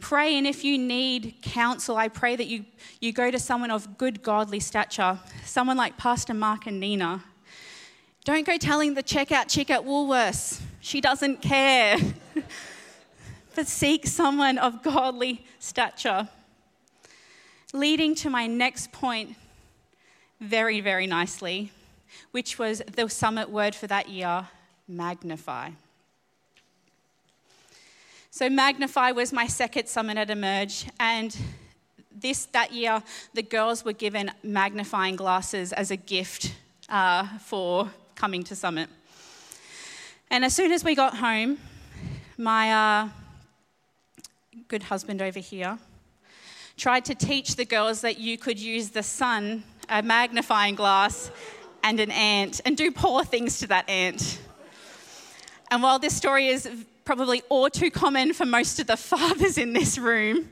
Pray, 0.00 0.38
and 0.38 0.46
if 0.46 0.62
you 0.62 0.78
need 0.78 1.36
counsel, 1.42 1.96
I 1.96 2.08
pray 2.08 2.36
that 2.36 2.46
you, 2.46 2.64
you 3.00 3.12
go 3.12 3.30
to 3.30 3.38
someone 3.38 3.70
of 3.70 3.98
good 3.98 4.22
godly 4.22 4.60
stature, 4.60 5.18
someone 5.44 5.76
like 5.76 5.96
Pastor 5.96 6.34
Mark 6.34 6.66
and 6.66 6.78
Nina. 6.78 7.24
Don't 8.24 8.46
go 8.46 8.56
telling 8.56 8.94
the 8.94 9.02
checkout 9.02 9.48
chick 9.48 9.70
at 9.70 9.82
Woolworths. 9.82 10.60
She 10.80 11.00
doesn't 11.00 11.42
care. 11.42 11.98
but 13.56 13.66
seek 13.66 14.06
someone 14.06 14.56
of 14.56 14.84
godly 14.84 15.44
stature. 15.58 16.28
Leading 17.72 18.14
to 18.14 18.30
my 18.30 18.46
next 18.46 18.92
point 18.92 19.34
very, 20.40 20.80
very 20.80 21.08
nicely, 21.08 21.72
which 22.30 22.56
was 22.56 22.82
the 22.94 23.08
summit 23.08 23.50
word 23.50 23.74
for 23.74 23.88
that 23.88 24.08
year 24.08 24.46
magnify. 24.86 25.70
So, 28.38 28.48
Magnify 28.48 29.10
was 29.10 29.32
my 29.32 29.48
second 29.48 29.88
summit 29.88 30.16
at 30.16 30.30
Emerge, 30.30 30.86
and 31.00 31.36
this 32.14 32.46
that 32.52 32.72
year 32.72 33.02
the 33.34 33.42
girls 33.42 33.84
were 33.84 33.92
given 33.92 34.30
magnifying 34.44 35.16
glasses 35.16 35.72
as 35.72 35.90
a 35.90 35.96
gift 35.96 36.54
uh, 36.88 37.26
for 37.40 37.90
coming 38.14 38.44
to 38.44 38.54
Summit. 38.54 38.88
And 40.30 40.44
as 40.44 40.54
soon 40.54 40.70
as 40.70 40.84
we 40.84 40.94
got 40.94 41.16
home, 41.16 41.58
my 42.36 42.72
uh, 42.72 43.08
good 44.68 44.84
husband 44.84 45.20
over 45.20 45.40
here 45.40 45.76
tried 46.76 47.06
to 47.06 47.16
teach 47.16 47.56
the 47.56 47.64
girls 47.64 48.02
that 48.02 48.18
you 48.18 48.38
could 48.38 48.60
use 48.60 48.90
the 48.90 49.02
sun, 49.02 49.64
a 49.88 50.00
magnifying 50.00 50.76
glass, 50.76 51.32
and 51.82 51.98
an 51.98 52.12
ant, 52.12 52.60
and 52.64 52.76
do 52.76 52.92
poor 52.92 53.24
things 53.24 53.58
to 53.58 53.66
that 53.66 53.90
ant. 53.90 54.40
And 55.72 55.82
while 55.82 55.98
this 55.98 56.16
story 56.16 56.46
is 56.46 56.70
probably 57.08 57.40
all 57.48 57.70
too 57.70 57.90
common 57.90 58.34
for 58.34 58.44
most 58.44 58.78
of 58.78 58.86
the 58.86 58.96
fathers 59.12 59.56
in 59.56 59.72
this 59.72 59.96
room, 59.96 60.50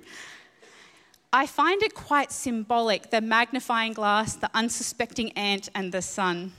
I 1.30 1.46
find 1.46 1.82
it 1.82 1.92
quite 1.92 2.32
symbolic 2.32 3.10
the 3.10 3.20
magnifying 3.20 3.92
glass, 3.92 4.36
the 4.36 4.48
unsuspecting 4.54 5.32
ant, 5.32 5.68
and 5.74 5.92
the 5.92 6.00
sun. 6.00 6.54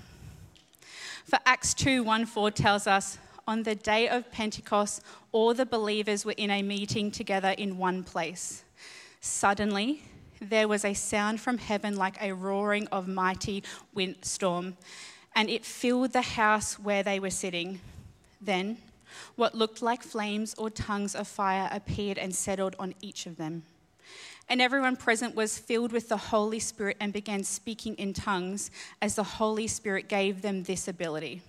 For 1.26 1.40
Acts 1.48 1.74
2 1.74 2.04
1 2.04 2.28
4 2.28 2.52
tells 2.52 2.86
us, 2.86 3.18
on 3.48 3.64
the 3.64 3.74
day 3.74 4.08
of 4.08 4.32
Pentecost, 4.32 5.02
all 5.32 5.56
the 5.56 5.66
believers 5.66 6.24
were 6.24 6.36
in 6.38 6.52
a 6.52 6.62
meeting 6.62 7.10
together 7.10 7.56
in 7.58 7.80
one 7.80 8.04
place. 8.04 8.64
Suddenly, 9.20 10.04
there 10.40 10.68
was 10.68 10.86
a 10.86 10.94
sound 10.94 11.42
from 11.42 11.58
heaven 11.58 11.96
like 11.96 12.22
a 12.22 12.34
roaring 12.34 12.86
of 12.92 13.08
mighty 13.08 13.64
windstorm, 13.96 14.78
and 15.36 15.50
it 15.50 15.66
filled 15.66 16.14
the 16.14 16.22
house 16.22 16.78
where 16.78 17.02
they 17.02 17.20
were 17.20 17.32
sitting. 17.32 17.82
Then, 18.40 18.78
what 19.36 19.56
looked 19.56 19.82
like 19.82 20.04
flames 20.04 20.54
or 20.58 20.70
tongues 20.70 21.16
of 21.16 21.28
fire 21.28 21.70
appeared 21.72 22.18
and 22.18 22.34
settled 22.34 22.76
on 22.80 22.94
each 23.02 23.26
of 23.26 23.38
them. 23.38 23.64
And 24.50 24.62
everyone 24.62 24.96
present 24.96 25.36
was 25.36 25.58
filled 25.58 25.92
with 25.92 26.10
the 26.10 26.18
Holy 26.18 26.60
Spirit 26.60 26.98
and 27.00 27.12
began 27.12 27.44
speaking 27.44 27.96
in 27.96 28.14
tongues 28.14 28.72
as 29.02 29.16
the 29.16 29.24
Holy 29.24 29.68
Spirit 29.68 30.08
gave 30.08 30.42
them 30.42 30.64
this 30.64 30.88
ability. 30.88 31.42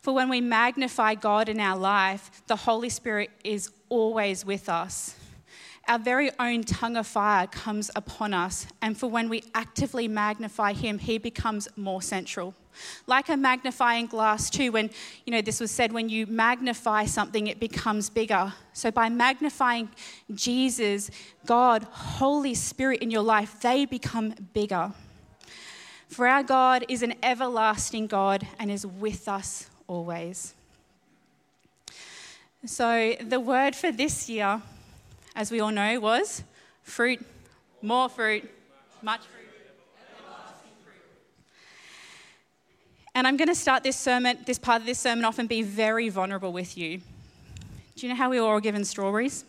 For 0.00 0.14
when 0.14 0.28
we 0.28 0.40
magnify 0.40 1.16
God 1.16 1.48
in 1.48 1.60
our 1.60 1.76
life, 1.76 2.30
the 2.46 2.56
Holy 2.56 2.88
Spirit 2.88 3.30
is 3.44 3.70
always 3.88 4.44
with 4.44 4.68
us. 4.68 5.16
Our 5.88 6.00
very 6.00 6.30
own 6.40 6.64
tongue 6.64 6.96
of 6.96 7.06
fire 7.06 7.46
comes 7.46 7.92
upon 7.94 8.34
us, 8.34 8.66
and 8.82 8.98
for 8.98 9.08
when 9.08 9.28
we 9.28 9.44
actively 9.54 10.08
magnify 10.08 10.72
Him, 10.72 10.98
He 10.98 11.18
becomes 11.18 11.68
more 11.76 12.02
central. 12.02 12.54
Like 13.06 13.28
a 13.28 13.36
magnifying 13.36 14.06
glass, 14.06 14.50
too, 14.50 14.72
when, 14.72 14.90
you 15.24 15.32
know, 15.32 15.40
this 15.40 15.60
was 15.60 15.70
said, 15.70 15.92
when 15.92 16.08
you 16.08 16.26
magnify 16.26 17.06
something, 17.06 17.46
it 17.46 17.60
becomes 17.60 18.10
bigger. 18.10 18.52
So 18.72 18.90
by 18.90 19.08
magnifying 19.08 19.88
Jesus, 20.34 21.10
God, 21.46 21.84
Holy 21.84 22.54
Spirit 22.54 23.00
in 23.00 23.10
your 23.12 23.22
life, 23.22 23.60
they 23.60 23.86
become 23.86 24.34
bigger. 24.52 24.92
For 26.08 26.26
our 26.26 26.42
God 26.42 26.84
is 26.88 27.02
an 27.02 27.14
everlasting 27.22 28.08
God 28.08 28.46
and 28.58 28.70
is 28.70 28.84
with 28.84 29.28
us 29.28 29.70
always. 29.86 30.54
So 32.64 33.14
the 33.20 33.38
word 33.38 33.76
for 33.76 33.92
this 33.92 34.28
year, 34.28 34.60
as 35.36 35.50
we 35.50 35.60
all 35.60 35.70
know, 35.70 36.00
was 36.00 36.42
fruit, 36.82 37.24
more 37.82 38.08
fruit, 38.08 38.50
much 39.02 39.20
fruit. 39.20 39.32
And 43.14 43.26
I'm 43.26 43.36
going 43.36 43.48
to 43.48 43.54
start 43.54 43.82
this 43.82 43.96
sermon, 43.96 44.38
this 44.46 44.58
part 44.58 44.80
of 44.80 44.86
this 44.86 44.98
sermon 44.98 45.24
off 45.24 45.38
and 45.38 45.48
be 45.48 45.62
very 45.62 46.08
vulnerable 46.08 46.52
with 46.52 46.76
you. 46.76 46.98
Do 47.94 48.06
you 48.06 48.08
know 48.08 48.14
how 48.14 48.28
we 48.28 48.40
were 48.40 48.46
all 48.46 48.60
given 48.60 48.84
strawberries? 48.84 49.44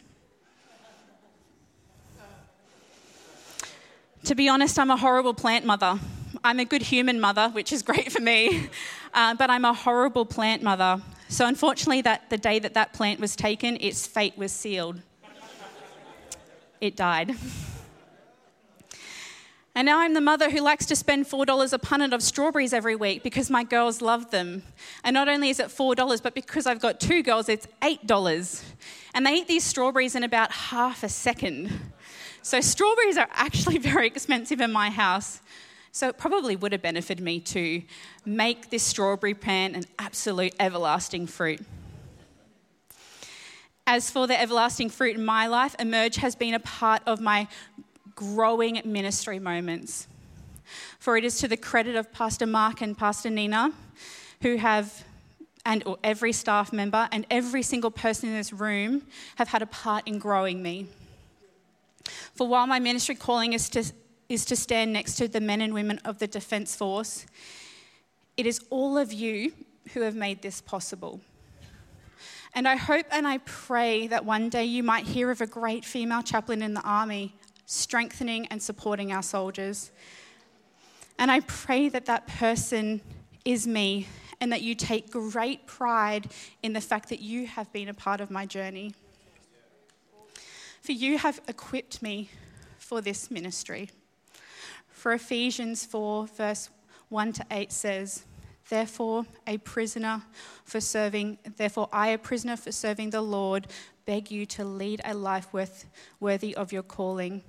To 4.24 4.36
be 4.36 4.50
honest, 4.50 4.78
I'm 4.78 4.92
a 4.92 4.98
horrible 4.98 5.34
plant 5.34 5.66
mother. 5.66 6.00
I'm 6.44 6.60
a 6.60 6.66
good 6.66 6.82
human 6.82 7.20
mother, 7.20 7.50
which 7.50 7.72
is 7.72 7.82
great 7.82 8.12
for 8.12 8.22
me, 8.22 8.70
uh, 9.14 9.36
but 9.36 9.50
I'm 9.50 9.66
a 9.66 9.74
horrible 9.74 10.26
plant 10.26 10.64
mother. 10.64 11.02
So, 11.30 11.46
unfortunately, 11.46 12.02
that 12.02 12.30
the 12.30 12.38
day 12.38 12.60
that 12.60 12.74
that 12.74 12.94
plant 12.94 13.20
was 13.20 13.36
taken, 13.36 13.78
its 13.80 14.06
fate 14.08 14.38
was 14.38 14.52
sealed. 14.52 15.02
It 16.80 16.96
died. 16.96 17.36
And 19.78 19.86
now 19.86 20.00
I'm 20.00 20.16
the 20.16 20.22
mother 20.22 20.50
who 20.50 20.62
likes 20.62 20.88
to 20.88 20.96
spend 20.96 21.28
$4 21.28 21.72
a 21.72 21.78
punnet 21.78 22.12
of 22.12 22.24
strawberries 22.24 22.74
every 22.74 22.96
week 22.96 23.22
because 23.22 23.52
my 23.52 23.64
girls 23.64 24.02
love 24.02 24.32
them. 24.32 24.64
And 25.04 25.14
not 25.14 25.30
only 25.30 25.52
is 25.52 25.60
it 25.60 25.68
$4, 25.68 26.24
but 26.24 26.34
because 26.34 26.66
I've 26.66 26.80
got 26.80 27.00
two 27.00 27.22
girls, 27.22 27.48
it's 27.48 27.68
$8. 27.84 28.64
And 29.14 29.24
they 29.24 29.36
eat 29.36 29.48
these 29.48 29.64
strawberries 29.64 30.16
in 30.16 30.24
about 30.24 30.52
half 30.52 31.04
a 31.04 31.10
second. 31.10 31.70
So 32.42 32.60
strawberries 32.60 33.20
are 33.20 33.30
actually 33.34 33.78
very 33.94 34.08
expensive 34.08 34.62
in 34.62 34.72
my 34.72 34.90
house. 34.90 35.42
So 35.92 36.08
it 36.08 36.18
probably 36.18 36.56
would 36.56 36.72
have 36.72 36.82
benefited 36.82 37.24
me 37.24 37.40
to 37.42 37.84
make 38.26 38.72
this 38.72 38.82
strawberry 38.82 39.36
plant 39.36 39.76
an 39.76 39.84
absolute 40.00 40.56
everlasting 40.60 41.28
fruit. 41.28 41.62
As 43.90 44.12
for 44.12 44.28
the 44.28 44.38
everlasting 44.38 44.90
fruit 44.90 45.16
in 45.16 45.24
my 45.24 45.48
life, 45.48 45.74
Emerge 45.80 46.18
has 46.18 46.36
been 46.36 46.54
a 46.54 46.60
part 46.60 47.02
of 47.06 47.22
my 47.22 47.48
growing 48.16 48.82
ministry 48.84 49.40
moments. 49.40 50.10
For 51.00 51.16
it 51.16 51.24
is 51.24 51.40
to 51.40 51.48
the 51.48 51.56
credit 51.56 51.96
of 51.96 52.12
Pastor 52.12 52.46
Mark 52.46 52.82
and 52.82 52.98
Pastor 52.98 53.30
Nina, 53.30 53.72
who 54.42 54.58
have, 54.58 55.06
and 55.66 55.84
or 55.86 55.98
every 56.04 56.34
staff 56.34 56.74
member 56.74 57.08
and 57.14 57.26
every 57.32 57.64
single 57.64 57.90
person 57.90 58.28
in 58.28 58.36
this 58.36 58.52
room 58.52 59.04
have 59.38 59.48
had 59.48 59.62
a 59.62 59.66
part 59.66 60.06
in 60.06 60.20
growing 60.20 60.62
me. 60.62 60.88
For 62.36 62.46
while 62.46 62.68
my 62.68 62.80
ministry 62.80 63.16
calling 63.16 63.54
is 63.54 63.70
to, 63.70 63.86
is 64.28 64.44
to 64.48 64.58
stand 64.58 64.92
next 64.92 65.16
to 65.16 65.30
the 65.30 65.40
men 65.40 65.62
and 65.62 65.74
women 65.74 66.00
of 66.04 66.20
the 66.20 66.28
Defence 66.28 66.76
Force, 66.76 67.26
it 68.36 68.46
is 68.46 68.60
all 68.70 68.98
of 68.98 69.14
you 69.14 69.54
who 69.94 70.02
have 70.02 70.14
made 70.14 70.42
this 70.42 70.60
possible. 70.60 71.22
And 72.58 72.68
I 72.68 72.76
hope 72.76 73.06
and 73.12 73.28
I 73.28 73.38
pray 73.46 74.08
that 74.08 74.26
one 74.26 74.50
day 74.50 74.66
you 74.66 74.82
might 74.82 75.06
hear 75.06 75.30
of 75.30 75.42
a 75.42 75.46
great 75.46 75.86
female 75.86 76.24
chaplain 76.24 76.64
in 76.64 76.74
the 76.74 76.82
army 76.82 77.36
strengthening 77.68 78.48
and 78.48 78.60
supporting 78.60 79.14
our 79.14 79.22
soldiers. 79.22 79.92
And 81.20 81.30
I 81.30 81.42
pray 81.42 81.88
that 81.90 82.08
that 82.08 82.26
person 82.26 83.02
is 83.46 83.68
me 83.68 84.08
and 84.42 84.52
that 84.52 84.64
you 84.64 84.74
take 84.74 85.12
great 85.12 85.68
pride 85.68 86.32
in 86.64 86.74
the 86.74 86.82
fact 86.82 87.10
that 87.10 87.20
you 87.20 87.46
have 87.46 87.72
been 87.74 87.90
a 87.90 87.94
part 87.94 88.22
of 88.22 88.32
my 88.32 88.48
journey. 88.48 88.96
For 90.82 90.94
you 90.94 91.20
have 91.20 91.40
equipped 91.48 92.02
me 92.02 92.32
for 92.80 93.02
this 93.02 93.30
ministry. 93.30 93.92
For 94.90 95.14
Ephesians 95.14 95.86
4, 95.86 96.26
verse 96.26 96.72
1 97.10 97.34
to 97.34 97.46
8 97.52 97.72
says, 97.72 98.26
Therefore, 98.70 99.26
a 99.46 99.58
prisoner 99.60 100.24
for 100.66 100.82
serving, 100.82 101.38
therefore, 101.58 101.90
I, 101.92 102.10
a 102.10 102.18
prisoner 102.18 102.58
for 102.58 102.72
serving 102.72 103.12
the 103.12 103.22
Lord, 103.22 103.68
beg 104.06 104.30
you 104.30 104.46
to 104.48 104.66
lead 104.66 105.02
a 105.06 105.14
life 105.14 105.54
worth, 105.54 105.86
worthy 106.20 106.56
of 106.56 106.72
your 106.72 106.84
calling 106.84 107.44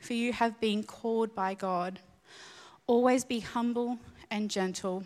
for 0.00 0.14
you 0.14 0.32
have 0.32 0.60
been 0.60 0.82
called 0.82 1.34
by 1.34 1.54
God. 1.54 2.00
Always 2.86 3.24
be 3.24 3.40
humble 3.40 3.98
and 4.30 4.50
gentle. 4.50 5.04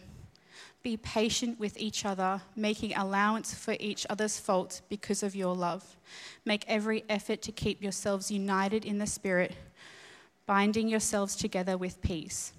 Be 0.83 0.97
patient 0.97 1.59
with 1.59 1.77
each 1.79 2.05
other, 2.05 2.43
making 2.57 2.95
allowance 2.95 3.55
for 3.55 3.77
each 3.79 4.05
other's 4.11 4.39
faults 4.39 4.83
because 4.89 5.23
of 5.23 5.35
your 5.35 5.55
love. 5.55 5.97
Make 6.45 6.65
every 6.67 7.05
effort 7.09 7.41
to 7.43 7.53
keep 7.53 7.83
yourselves 7.83 8.31
united 8.31 8.85
in 8.85 8.99
the 8.99 9.07
Spirit, 9.07 9.55
binding 10.47 10.89
yourselves 10.89 11.37
together 11.37 11.77
with 11.77 12.03
peace. 12.03 12.53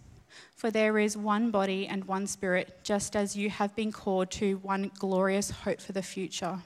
For 0.56 0.72
there 0.72 0.98
is 0.98 1.17
one 1.17 1.52
body 1.52 1.88
and 1.88 2.06
one 2.06 2.28
spirit, 2.28 2.80
just 2.84 3.15
as 3.15 3.36
you 3.36 3.50
have 3.50 3.76
been 3.76 3.91
called 3.91 4.32
to 4.32 4.58
one 4.58 4.91
glorious 4.98 5.52
hope 5.52 5.82
for 5.82 5.91
the 5.91 6.02
future. 6.02 6.60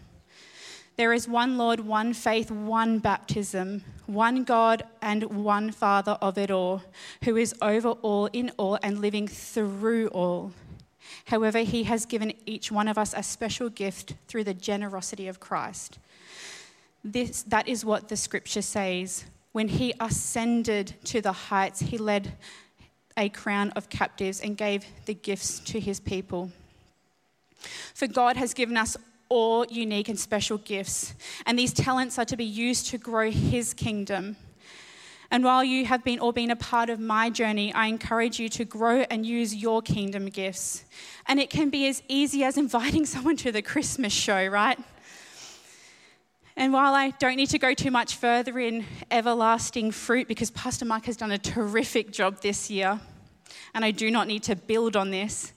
There 0.98 1.14
is 1.14 1.28
one 1.28 1.58
Lord, 1.58 1.80
one 1.80 2.14
faith, 2.14 2.50
one 2.50 2.98
baptism, 2.98 3.84
one 4.08 4.44
God 4.44 4.84
and 5.00 5.24
one 5.26 5.72
Father 5.72 6.18
of 6.22 6.40
it 6.40 6.50
all, 6.50 6.82
who 7.24 7.38
is 7.38 7.54
over 7.62 7.90
all, 7.90 8.26
in 8.34 8.52
all, 8.58 8.80
and 8.82 9.00
living 9.00 9.28
through 9.28 10.08
all. 10.08 10.54
However, 11.26 11.60
he 11.60 11.84
has 11.84 12.08
given 12.08 12.34
each 12.48 12.72
one 12.72 12.88
of 12.88 12.98
us 12.98 13.14
a 13.16 13.22
special 13.22 13.70
gift 13.70 14.16
through 14.28 14.46
the 14.46 14.56
generosity 14.56 15.28
of 15.28 15.40
Christ. 15.40 16.00
This, 17.04 17.44
that 17.44 17.68
is 17.68 17.86
what 17.86 18.10
the 18.10 18.18
scripture 18.18 18.64
says. 18.64 19.26
When 19.52 19.68
he 19.68 19.94
ascended 20.00 20.96
to 21.06 21.22
the 21.22 21.32
heights, 21.32 21.80
he 21.80 21.98
led 21.98 22.34
a 23.18 23.30
crown 23.30 23.72
of 23.72 23.90
captives 23.90 24.40
and 24.40 24.56
gave 24.56 24.86
the 25.06 25.14
gifts 25.14 25.60
to 25.60 25.80
his 25.80 26.00
people. 26.00 26.52
For 27.94 28.08
God 28.08 28.38
has 28.38 28.54
given 28.54 28.78
us 28.78 28.96
all 29.30 29.66
unique 29.66 30.08
and 30.08 30.20
special 30.20 30.58
gifts, 30.60 31.14
and 31.46 31.60
these 31.60 31.74
talents 31.74 32.18
are 32.18 32.26
to 32.26 32.38
be 32.38 32.46
used 32.46 32.88
to 32.88 32.98
grow 32.98 33.30
his 33.30 33.74
kingdom. 33.74 34.38
And 35.30 35.44
while 35.44 35.64
you 35.64 35.86
have 35.86 36.04
been 36.04 36.20
all 36.20 36.32
been 36.32 36.52
a 36.52 36.56
part 36.56 36.90
of 36.90 37.00
my 37.00 37.30
journey, 37.30 37.74
I 37.74 37.88
encourage 37.88 38.40
you 38.40 38.48
to 38.50 38.64
grow 38.64 39.02
and 39.10 39.26
use 39.26 39.54
your 39.54 39.82
kingdom 39.82 40.28
gifts. 40.28 40.86
And 41.28 41.40
it 41.40 41.50
can 41.50 41.70
be 41.70 41.88
as 41.88 42.02
easy 42.08 42.44
as 42.44 42.58
inviting 42.58 43.06
someone 43.14 43.36
to 43.38 43.52
the 43.52 43.62
Christmas 43.62 44.14
show, 44.14 44.48
right? 44.48 44.80
And 46.60 46.74
while 46.74 46.96
I 46.96 47.12
don't 47.12 47.36
need 47.36 47.52
to 47.52 47.60
go 47.60 47.76
too 47.76 47.92
much 47.92 48.16
further 48.16 48.58
in 48.58 48.84
everlasting 49.12 49.92
fruit, 49.92 50.28
because 50.28 50.50
Pastor 50.50 50.86
Mark 50.86 51.06
has 51.06 51.16
done 51.16 51.32
a 51.32 51.38
terrific 51.38 52.12
job 52.12 52.42
this 52.42 52.72
year, 52.72 53.00
and 53.76 53.86
I 53.86 53.92
do 53.92 54.10
not 54.10 54.26
need 54.26 54.42
to 54.44 54.56
build 54.56 54.96
on 54.96 55.12
this, 55.12 55.54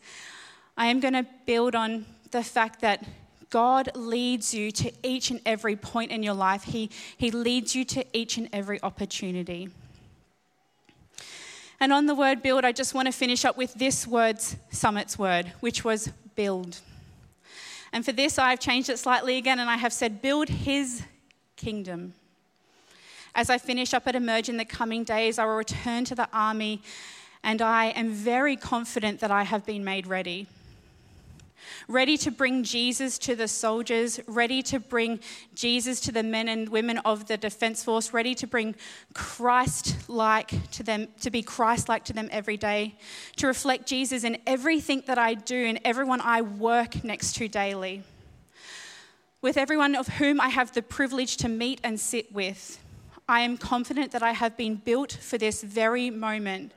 I 0.76 0.88
am 0.88 1.00
going 1.00 1.14
to 1.14 1.24
build 1.46 1.74
on 1.74 2.04
the 2.32 2.44
fact 2.44 2.82
that 2.82 3.06
God 3.48 3.88
leads 3.94 4.52
you 4.52 4.70
to 4.72 4.92
each 5.02 5.30
and 5.30 5.40
every 5.46 5.74
point 5.74 6.10
in 6.10 6.22
your 6.22 6.34
life. 6.34 6.64
He, 6.64 6.90
he 7.16 7.30
leads 7.30 7.74
you 7.74 7.86
to 7.86 8.04
each 8.12 8.36
and 8.36 8.50
every 8.52 8.80
opportunity. 8.82 9.70
And 11.80 11.94
on 11.94 12.04
the 12.04 12.14
word 12.14 12.42
build, 12.42 12.66
I 12.66 12.72
just 12.72 12.92
want 12.92 13.06
to 13.06 13.12
finish 13.12 13.46
up 13.46 13.56
with 13.56 13.72
this 13.72 14.06
word's 14.06 14.54
summit's 14.70 15.18
word, 15.18 15.50
which 15.60 15.82
was 15.82 16.08
build. 16.34 16.80
And 17.92 18.05
for 18.05 18.12
this, 18.12 18.38
I've 18.38 18.61
changed 18.61 18.88
it 18.88 18.98
slightly 18.98 19.37
again 19.37 19.59
and 19.59 19.68
I 19.68 19.76
have 19.76 19.92
said, 19.92 20.22
build 20.22 20.48
his 20.48 21.03
kingdom. 21.57 22.14
As 23.35 23.50
I 23.50 23.59
finish 23.59 23.94
up 23.94 24.07
at 24.07 24.14
Emerge 24.14 24.48
in 24.48 24.57
the 24.57 24.64
coming 24.64 25.05
days, 25.05 25.38
I 25.38 25.44
will 25.44 25.57
return 25.57 26.05
to 26.07 26.14
the 26.14 26.29
army 26.33 26.83
and 27.42 27.62
I 27.62 27.87
am 27.87 28.11
very 28.11 28.57
confident 28.57 29.20
that 29.20 29.31
I 29.31 29.44
have 29.44 29.64
been 29.64 29.85
made 29.85 30.07
ready 30.07 30.46
ready 31.88 32.16
to 32.18 32.31
bring 32.31 32.62
Jesus 32.62 33.18
to 33.18 33.35
the 33.35 33.49
soldiers, 33.49 34.20
ready 34.27 34.62
to 34.62 34.81
bring 34.81 35.20
Jesus 35.55 36.01
to 36.01 36.12
the 36.12 36.23
men 36.23 36.49
and 36.49 36.68
women 36.68 36.99
of 36.99 37.27
the 37.27 37.37
Defense 37.37 37.85
Force, 37.85 38.12
ready 38.12 38.35
to 38.37 38.46
bring 38.46 38.75
Christ 39.14 40.09
like 40.09 40.70
to 40.73 40.83
them, 40.83 41.09
to 41.20 41.31
be 41.31 41.42
Christ 41.42 41.88
like 41.88 42.05
to 42.05 42.12
them 42.12 42.29
every 42.31 42.57
day, 42.57 42.94
to 43.37 43.46
reflect 43.46 43.87
Jesus 43.87 44.25
in 44.25 44.38
everything 44.46 45.03
that 45.07 45.18
I 45.18 45.35
do 45.35 45.66
and 45.66 45.81
everyone 45.85 46.20
I 46.20 46.42
work 46.42 47.05
next 47.05 47.35
to 47.37 47.49
daily. 47.49 48.03
With 49.42 49.57
everyone 49.57 49.94
of 49.94 50.07
whom 50.07 50.40
I 50.40 50.49
have 50.49 50.73
the 50.73 50.83
privilege 50.83 51.38
to 51.38 51.49
meet 51.49 51.81
and 51.83 51.99
sit 51.99 52.33
with, 52.33 52.79
I 53.29 53.40
am 53.40 53.57
confident 53.57 54.12
that 54.12 54.23
I 54.23 54.33
have 54.33 54.57
been 54.57 54.75
built 54.75 55.12
for 55.12 55.38
this 55.38 55.62
very 55.62 56.11
moment 56.11 56.73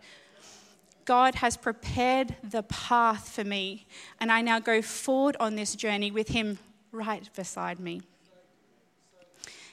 God 1.06 1.36
has 1.36 1.58
prepared 1.58 2.36
the 2.44 2.64
path 2.64 3.30
for 3.30 3.44
me, 3.44 3.86
and 4.20 4.32
I 4.32 4.42
now 4.42 4.60
go 4.60 4.82
forward 4.82 5.36
on 5.40 5.56
this 5.56 5.76
journey 5.76 6.12
with 6.12 6.30
Him 6.30 6.60
right 6.92 7.30
beside 7.36 7.80
me. 7.80 8.02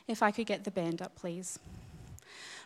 If 0.09 0.23
I 0.23 0.31
could 0.31 0.47
get 0.47 0.65
the 0.65 0.71
band 0.71 1.01
up, 1.01 1.15
please. 1.15 1.59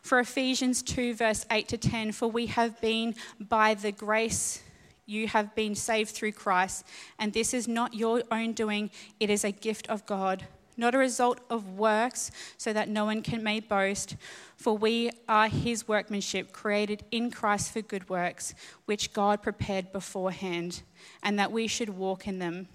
For 0.02 0.18
Ephesians 0.18 0.82
2, 0.82 1.14
verse 1.14 1.46
8 1.50 1.68
to 1.68 1.78
10, 1.78 2.12
for 2.12 2.28
we 2.28 2.46
have 2.46 2.80
been 2.80 3.14
by 3.40 3.74
the 3.74 3.92
grace 3.92 4.62
you 5.06 5.28
have 5.28 5.54
been 5.54 5.74
saved 5.74 6.10
through 6.10 6.32
Christ, 6.32 6.86
and 7.18 7.32
this 7.32 7.52
is 7.52 7.68
not 7.68 7.94
your 7.94 8.22
own 8.30 8.52
doing, 8.52 8.90
it 9.20 9.28
is 9.28 9.44
a 9.44 9.50
gift 9.50 9.88
of 9.88 10.06
God 10.06 10.46
not 10.76 10.94
a 10.94 10.98
result 10.98 11.40
of 11.50 11.76
works, 11.78 12.30
so 12.56 12.72
that 12.72 12.88
no 12.88 13.04
one 13.04 13.22
can 13.22 13.42
may 13.42 13.60
boast. 13.60 14.16
For 14.56 14.76
we 14.76 15.10
are 15.28 15.48
his 15.48 15.86
workmanship, 15.86 16.52
created 16.52 17.04
in 17.10 17.30
Christ 17.30 17.72
for 17.72 17.82
good 17.82 18.08
works, 18.08 18.54
which 18.86 19.12
God 19.12 19.42
prepared 19.42 19.92
beforehand, 19.92 20.82
and 21.22 21.38
that 21.38 21.52
we 21.52 21.66
should 21.66 21.90
walk 21.90 22.26
in 22.26 22.38
them. 22.38 22.68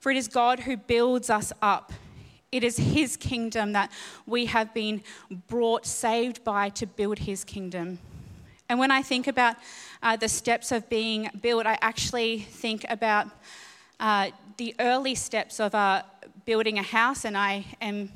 For 0.00 0.10
it 0.10 0.16
is 0.16 0.28
God 0.28 0.60
who 0.60 0.76
builds 0.76 1.30
us 1.30 1.52
up. 1.60 1.92
It 2.50 2.64
is 2.64 2.78
his 2.78 3.16
kingdom 3.16 3.72
that 3.72 3.92
we 4.26 4.46
have 4.46 4.72
been 4.72 5.02
brought, 5.48 5.84
saved 5.84 6.44
by, 6.44 6.70
to 6.70 6.86
build 6.86 7.18
his 7.18 7.44
kingdom. 7.44 7.98
And 8.68 8.78
when 8.78 8.90
I 8.90 9.02
think 9.02 9.26
about 9.26 9.56
uh, 10.02 10.16
the 10.16 10.28
steps 10.28 10.72
of 10.72 10.88
being 10.88 11.30
built, 11.40 11.66
I 11.66 11.78
actually 11.80 12.40
think 12.40 12.84
about 12.88 13.28
uh, 13.98 14.30
the 14.58 14.74
early 14.78 15.14
steps 15.14 15.58
of 15.58 15.74
uh, 15.74 16.02
building 16.48 16.78
a 16.78 16.82
house, 16.82 17.26
and 17.26 17.36
I 17.36 17.62
am 17.82 18.10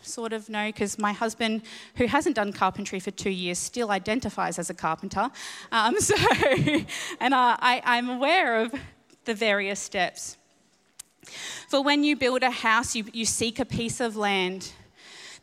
sort 0.00 0.32
of 0.32 0.48
know 0.48 0.68
because 0.68 0.98
my 0.98 1.12
husband, 1.12 1.60
who 1.96 2.06
hasn't 2.06 2.34
done 2.34 2.50
carpentry 2.50 2.98
for 2.98 3.10
two 3.10 3.28
years, 3.28 3.58
still 3.58 3.90
identifies 3.90 4.58
as 4.58 4.70
a 4.70 4.74
carpenter. 4.74 5.30
Um, 5.70 5.94
so, 6.00 6.14
and 7.20 7.34
I, 7.34 7.82
I'm 7.84 8.08
aware 8.08 8.62
of 8.62 8.74
the 9.26 9.34
various 9.34 9.78
steps. 9.78 10.38
For 11.68 11.82
when 11.82 12.02
you 12.02 12.16
build 12.16 12.42
a 12.42 12.50
house, 12.50 12.96
you, 12.96 13.04
you 13.12 13.26
seek 13.26 13.58
a 13.58 13.66
piece 13.66 14.00
of 14.00 14.16
land. 14.16 14.72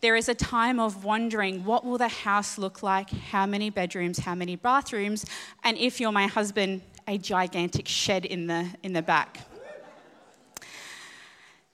There 0.01 0.15
is 0.15 0.27
a 0.27 0.33
time 0.33 0.79
of 0.79 1.03
wondering 1.03 1.63
what 1.65 1.85
will 1.85 1.99
the 1.99 2.07
house 2.07 2.57
look 2.57 2.81
like, 2.81 3.11
how 3.11 3.45
many 3.45 3.69
bedrooms, 3.69 4.17
how 4.17 4.33
many 4.33 4.55
bathrooms, 4.55 5.23
and 5.63 5.77
if 5.77 5.99
you're 5.99 6.11
my 6.11 6.25
husband, 6.25 6.81
a 7.07 7.19
gigantic 7.19 7.87
shed 7.87 8.25
in 8.25 8.47
the, 8.47 8.69
in 8.81 8.93
the 8.93 9.03
back. 9.03 9.37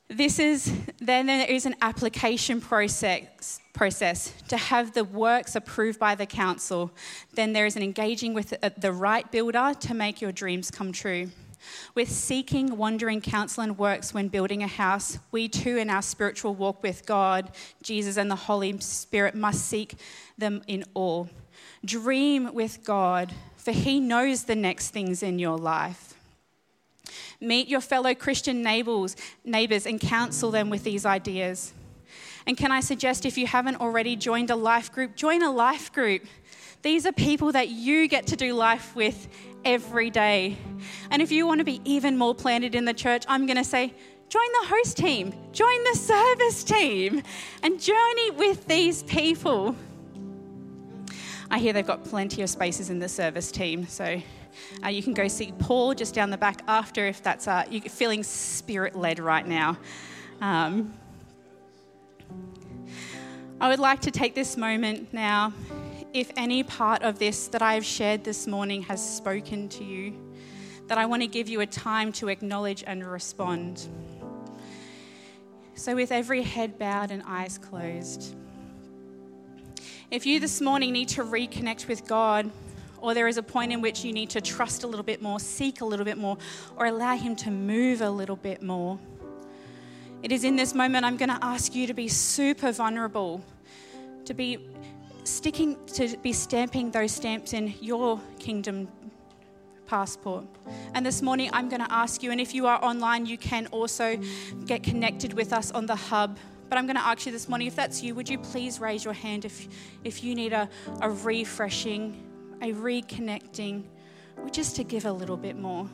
This 0.09 0.39
is, 0.39 0.73
then 0.97 1.27
there 1.27 1.45
is 1.45 1.67
an 1.67 1.75
application 1.83 2.61
process, 2.61 3.61
process 3.73 4.33
to 4.47 4.57
have 4.57 4.93
the 4.93 5.03
works 5.03 5.55
approved 5.55 5.99
by 5.99 6.15
the 6.15 6.25
council. 6.25 6.91
Then 7.35 7.53
there 7.53 7.67
is 7.67 7.75
an 7.75 7.83
engaging 7.83 8.33
with 8.33 8.55
uh, 8.63 8.71
the 8.75 8.91
right 8.91 9.31
builder 9.31 9.73
to 9.79 9.93
make 9.93 10.19
your 10.19 10.31
dreams 10.31 10.71
come 10.71 10.91
true. 10.91 11.29
With 11.93 12.09
seeking, 12.09 12.75
wandering 12.75 13.21
counsel 13.21 13.61
and 13.61 13.77
works 13.77 14.11
when 14.11 14.29
building 14.29 14.63
a 14.63 14.67
house, 14.67 15.19
we 15.31 15.47
too, 15.47 15.77
in 15.77 15.91
our 15.91 16.01
spiritual 16.01 16.55
walk 16.55 16.81
with 16.81 17.05
God, 17.05 17.51
Jesus, 17.83 18.17
and 18.17 18.31
the 18.31 18.35
Holy 18.35 18.79
Spirit, 18.79 19.35
must 19.35 19.67
seek 19.67 19.93
them 20.39 20.63
in 20.65 20.85
all. 20.95 21.29
Dream 21.85 22.51
with 22.55 22.83
God, 22.83 23.35
for 23.57 23.71
He 23.71 23.99
knows 23.99 24.45
the 24.45 24.55
next 24.55 24.89
things 24.89 25.21
in 25.21 25.37
your 25.37 25.57
life. 25.57 26.18
Meet 27.39 27.67
your 27.67 27.81
fellow 27.81 28.13
Christian 28.13 28.61
neighbors, 28.61 29.15
neighbors 29.43 29.85
and 29.85 29.99
counsel 29.99 30.51
them 30.51 30.69
with 30.69 30.83
these 30.83 31.05
ideas. 31.05 31.73
And 32.47 32.57
can 32.57 32.71
I 32.71 32.79
suggest 32.79 33.25
if 33.25 33.37
you 33.37 33.47
haven't 33.47 33.75
already 33.75 34.15
joined 34.15 34.49
a 34.49 34.55
life 34.55 34.91
group, 34.91 35.15
join 35.15 35.43
a 35.43 35.51
life 35.51 35.93
group. 35.93 36.23
These 36.81 37.05
are 37.05 37.11
people 37.11 37.51
that 37.51 37.69
you 37.69 38.07
get 38.07 38.27
to 38.27 38.35
do 38.35 38.53
life 38.53 38.95
with 38.95 39.27
every 39.65 40.09
day. 40.09 40.57
And 41.11 41.21
if 41.21 41.31
you 41.31 41.45
want 41.45 41.59
to 41.59 41.65
be 41.65 41.81
even 41.83 42.17
more 42.17 42.33
planted 42.33 42.73
in 42.73 42.85
the 42.85 42.93
church, 42.93 43.25
I'm 43.27 43.45
going 43.45 43.57
to 43.57 43.63
say, 43.63 43.93
join 44.29 44.47
the 44.61 44.67
host 44.67 44.97
team, 44.97 45.33
join 45.51 45.83
the 45.91 45.95
service 45.95 46.63
team, 46.63 47.21
and 47.63 47.79
journey 47.79 48.31
with 48.31 48.65
these 48.67 49.03
people. 49.03 49.75
I 51.51 51.59
hear 51.59 51.73
they've 51.73 51.85
got 51.85 52.05
plenty 52.05 52.41
of 52.43 52.49
spaces 52.49 52.89
in 52.89 52.99
the 52.99 53.09
service 53.09 53.51
team, 53.51 53.87
so 53.87 54.21
uh, 54.83 54.89
you 54.89 55.03
can 55.03 55.13
go 55.13 55.27
see 55.27 55.53
Paul 55.59 55.93
just 55.93 56.13
down 56.13 56.29
the 56.29 56.37
back 56.37 56.61
after 56.67 57.07
if 57.07 57.21
that's 57.23 57.47
uh, 57.47 57.65
you're 57.69 57.81
feeling 57.83 58.23
spirit 58.23 58.95
led 58.95 59.19
right 59.19 59.45
now. 59.45 59.77
Um, 60.41 60.93
I 63.61 63.67
would 63.67 63.79
like 63.79 64.01
to 64.01 64.11
take 64.11 64.35
this 64.35 64.55
moment 64.55 65.13
now. 65.13 65.53
If 66.13 66.31
any 66.37 66.63
part 66.63 67.03
of 67.03 67.19
this 67.19 67.47
that 67.49 67.61
I 67.61 67.73
have 67.73 67.85
shared 67.85 68.23
this 68.23 68.47
morning 68.47 68.81
has 68.83 69.03
spoken 69.17 69.69
to 69.69 69.83
you, 69.83 70.15
that 70.87 70.97
I 70.97 71.05
want 71.05 71.21
to 71.21 71.27
give 71.27 71.47
you 71.47 71.61
a 71.61 71.67
time 71.67 72.11
to 72.13 72.29
acknowledge 72.29 72.83
and 72.87 73.05
respond. 73.05 73.87
So, 75.75 75.95
with 75.95 76.11
every 76.11 76.41
head 76.41 76.79
bowed 76.79 77.11
and 77.11 77.21
eyes 77.25 77.57
closed, 77.57 78.35
if 80.09 80.25
you 80.25 80.39
this 80.39 80.59
morning 80.61 80.91
need 80.91 81.09
to 81.09 81.23
reconnect 81.23 81.87
with 81.87 82.07
God, 82.07 82.49
or 83.01 83.13
there 83.13 83.27
is 83.27 83.37
a 83.37 83.43
point 83.43 83.71
in 83.71 83.81
which 83.81 84.03
you 84.03 84.13
need 84.13 84.29
to 84.31 84.41
trust 84.41 84.83
a 84.83 84.87
little 84.87 85.03
bit 85.03 85.21
more, 85.21 85.39
seek 85.39 85.81
a 85.81 85.85
little 85.85 86.05
bit 86.05 86.17
more, 86.17 86.37
or 86.77 86.85
allow 86.85 87.15
Him 87.15 87.35
to 87.37 87.51
move 87.51 88.01
a 88.01 88.09
little 88.09 88.35
bit 88.35 88.61
more. 88.61 88.99
It 90.21 90.31
is 90.31 90.43
in 90.43 90.55
this 90.55 90.73
moment 90.73 91.05
I'm 91.05 91.17
going 91.17 91.29
to 91.29 91.39
ask 91.41 91.73
you 91.73 91.87
to 91.87 91.93
be 91.93 92.07
super 92.07 92.71
vulnerable, 92.71 93.41
to 94.25 94.33
be 94.33 94.67
sticking, 95.23 95.77
to 95.93 96.17
be 96.17 96.33
stamping 96.33 96.91
those 96.91 97.11
stamps 97.11 97.53
in 97.53 97.73
your 97.81 98.19
kingdom 98.37 98.87
passport. 99.89 100.45
And 100.93 101.05
this 101.05 101.21
morning, 101.21 101.49
I'm 101.51 101.67
going 101.67 101.83
to 101.83 101.91
ask 101.91 102.21
you, 102.21 102.31
and 102.31 102.39
if 102.39 102.53
you 102.53 102.67
are 102.67 102.83
online, 102.83 103.25
you 103.25 103.37
can 103.37 103.67
also 103.67 104.19
get 104.65 104.83
connected 104.83 105.33
with 105.33 105.51
us 105.51 105.71
on 105.71 105.85
the 105.87 105.95
hub. 105.95 106.37
But 106.69 106.77
I'm 106.77 106.85
going 106.85 106.97
to 106.97 107.05
ask 107.05 107.25
you 107.25 107.31
this 107.31 107.49
morning 107.49 107.67
if 107.67 107.75
that's 107.75 108.03
you, 108.03 108.13
would 108.13 108.29
you 108.29 108.37
please 108.37 108.79
raise 108.79 109.03
your 109.03 109.15
hand 109.15 109.45
if, 109.45 109.67
if 110.03 110.23
you 110.23 110.35
need 110.35 110.53
a, 110.53 110.69
a 111.01 111.09
refreshing, 111.09 112.28
a 112.61 112.73
reconnecting, 112.73 113.83
just 114.51 114.75
to 114.75 114.83
give 114.83 115.05
a 115.05 115.11
little 115.11 115.37
bit 115.37 115.57
more? 115.57 115.89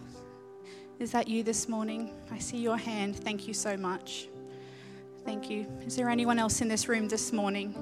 Is 1.00 1.12
that 1.12 1.28
you 1.28 1.44
this 1.44 1.68
morning? 1.68 2.12
I 2.32 2.40
see 2.40 2.58
your 2.58 2.78
hand. 2.78 3.18
Thank 3.18 3.48
you 3.48 3.54
so 3.54 3.76
much. 3.76 4.28
Thank 5.26 5.50
you. 5.50 5.68
Is 5.86 5.96
there 5.96 6.10
anyone 6.10 6.40
else 6.40 6.62
in 6.62 6.68
this 6.68 6.88
room 6.88 7.08
this 7.08 7.34
morning? 7.34 7.76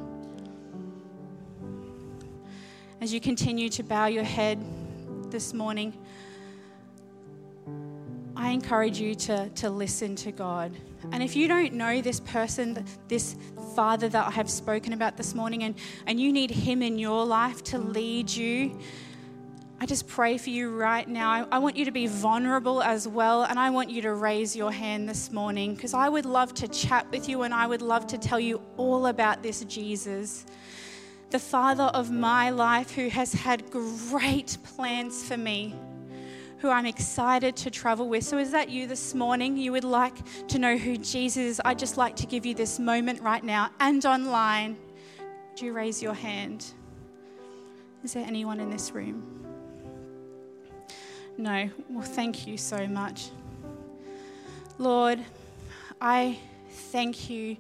As 3.02 3.14
you 3.14 3.20
continue 3.20 3.70
to 3.70 3.84
bow 3.84 4.08
your 4.08 4.24
head 4.24 4.64
this 5.30 5.54
morning, 5.54 5.94
I 8.36 8.50
encourage 8.50 9.00
you 9.00 9.14
to, 9.16 9.50
to 9.50 9.70
listen 9.70 10.16
to 10.18 10.32
God. 10.32 10.76
And 11.12 11.22
if 11.22 11.36
you 11.36 11.48
don't 11.48 11.74
know 11.74 12.02
this 12.02 12.20
person, 12.20 12.86
this 13.08 13.36
Father 13.76 14.10
that 14.10 14.28
I 14.28 14.32
have 14.32 14.50
spoken 14.50 14.94
about 14.94 15.18
this 15.18 15.36
morning, 15.36 15.64
and, 15.64 15.76
and 16.08 16.20
you 16.20 16.32
need 16.32 16.52
Him 16.52 16.82
in 16.82 16.98
your 16.98 17.26
life 17.26 17.64
to 17.66 17.78
lead 17.78 18.30
you, 18.32 18.80
I 19.80 19.86
just 19.86 20.08
pray 20.08 20.38
for 20.38 20.50
you 20.50 20.70
right 20.76 21.08
now. 21.08 21.30
I, 21.30 21.46
I 21.52 21.60
want 21.60 21.76
you 21.76 21.86
to 21.86 21.92
be 21.92 22.08
vulnerable 22.08 22.82
as 22.82 23.08
well, 23.08 23.44
and 23.44 23.60
I 23.60 23.70
want 23.70 23.90
you 23.90 24.02
to 24.04 24.14
raise 24.14 24.56
your 24.56 24.72
hand 24.72 25.10
this 25.10 25.32
morning 25.32 25.76
because 25.76 25.94
I 25.94 26.08
would 26.08 26.26
love 26.26 26.54
to 26.56 26.68
chat 26.68 27.10
with 27.12 27.28
you 27.28 27.42
and 27.42 27.54
I 27.54 27.68
would 27.68 27.82
love 27.82 28.08
to 28.08 28.18
tell 28.18 28.40
you 28.40 28.62
all 28.78 29.08
about 29.08 29.44
this 29.44 29.64
Jesus 29.66 30.46
the 31.34 31.40
Father 31.40 31.86
of 31.86 32.12
my 32.12 32.52
life 32.52 32.92
who 32.92 33.08
has 33.10 33.34
had 33.34 33.72
great 33.72 34.56
plans 34.64 35.28
for 35.28 35.36
me 35.36 35.74
who 36.64 36.70
I'm 36.70 36.86
excited 36.86 37.58
to 37.58 37.70
travel 37.70 38.08
with. 38.08 38.24
So, 38.24 38.38
is 38.38 38.52
that 38.52 38.70
you 38.70 38.88
this 38.88 39.14
morning? 39.14 39.58
You 39.58 39.74
would 39.74 39.84
like 39.84 40.48
to 40.48 40.58
know 40.58 40.78
who 40.78 40.96
Jesus 40.96 41.36
is? 41.36 41.62
I'd 41.66 41.78
just 41.78 41.98
like 41.98 42.16
to 42.16 42.26
give 42.26 42.46
you 42.46 42.56
this 42.56 42.80
moment 42.80 43.20
right 43.20 43.44
now 43.44 43.70
and 43.82 44.04
online. 44.06 44.78
Do 45.58 45.66
you 45.66 45.74
raise 45.74 46.02
your 46.02 46.14
hand? 46.14 46.66
Is 48.06 48.14
there 48.14 48.26
anyone 48.26 48.62
in 48.62 48.70
this 48.70 48.94
room? 48.94 49.46
No. 51.38 51.70
Well, 51.90 52.06
thank 52.06 52.48
you 52.48 52.58
so 52.58 52.88
much. 52.88 53.30
Lord, 54.78 55.20
I 56.00 56.40
thank 56.70 57.30
you 57.30 57.58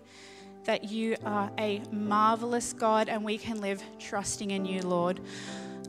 that 0.63 0.85
you 0.85 1.17
are 1.25 1.51
a 1.57 1.81
marvelous 1.91 2.71
God 2.71 3.09
and 3.09 3.25
we 3.25 3.37
can 3.37 3.59
live 3.59 3.83
trusting 3.99 4.51
in 4.51 4.63
you, 4.63 4.81
Lord. 4.81 5.19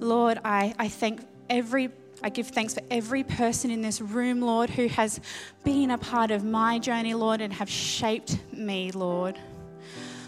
Lord, 0.00 0.40
I, 0.44 0.74
I 0.80 0.88
thank 0.88 1.20
every 1.48 1.92
I 2.24 2.30
give 2.30 2.48
thanks 2.48 2.72
for 2.72 2.80
every 2.90 3.22
person 3.22 3.70
in 3.70 3.82
this 3.82 4.00
room, 4.00 4.40
Lord, 4.40 4.70
who 4.70 4.86
has 4.86 5.20
been 5.62 5.90
a 5.90 5.98
part 5.98 6.30
of 6.30 6.42
my 6.42 6.78
journey, 6.78 7.12
Lord, 7.12 7.42
and 7.42 7.52
have 7.52 7.68
shaped 7.68 8.38
me, 8.50 8.90
Lord. 8.92 9.38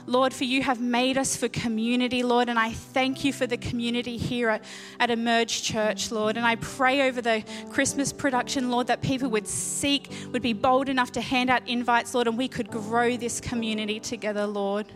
Lord, 0.04 0.35
for 0.35 0.44
you 0.44 0.62
have 0.62 0.78
made 0.78 1.16
us 1.16 1.38
for 1.38 1.48
community, 1.48 2.22
Lord, 2.22 2.50
and 2.50 2.59
I 2.59 2.72
thank 2.72 3.24
you 3.24 3.32
for 3.32 3.46
the 3.46 3.56
community 3.56 4.18
here 4.18 4.50
at, 4.50 4.64
at 5.00 5.11
Emerge 5.11 5.62
Church, 5.62 6.12
Lord. 6.12 6.37
And 6.37 6.44
I 6.44 6.56
pray 6.56 7.09
over 7.09 7.22
the 7.22 7.42
Christmas 7.70 8.12
production, 8.12 8.70
Lord, 8.70 8.88
that 8.88 9.00
people 9.00 9.30
would 9.30 9.48
seek, 9.48 10.12
would 10.32 10.42
be 10.42 10.52
bold 10.52 10.90
enough 10.90 11.12
to 11.12 11.22
hand 11.22 11.48
out 11.48 11.66
invites, 11.66 12.12
Lord, 12.12 12.28
and 12.28 12.37
we 12.37 12.46
could 12.46 12.70
grow 12.70 13.16
this 13.16 13.40
community 13.40 14.00
together, 14.00 14.46
Lord. 14.46 14.87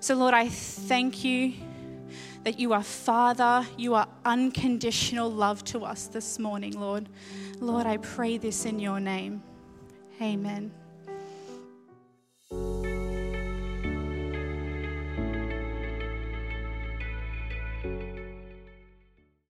So, 0.00 0.14
Lord, 0.16 0.34
I 0.34 0.50
thank 0.50 1.24
you 1.24 1.54
that 2.44 2.58
you 2.58 2.72
are 2.72 2.82
Father, 2.82 3.66
you 3.76 3.94
are 3.94 4.08
unconditional 4.24 5.30
love 5.30 5.62
to 5.64 5.80
us 5.80 6.08
this 6.08 6.38
morning, 6.38 6.78
Lord. 6.78 7.08
Lord, 7.60 7.86
I 7.86 7.98
pray 7.98 8.38
this 8.38 8.64
in 8.64 8.80
your 8.80 9.00
name. 9.00 9.42
Amen. 10.20 10.72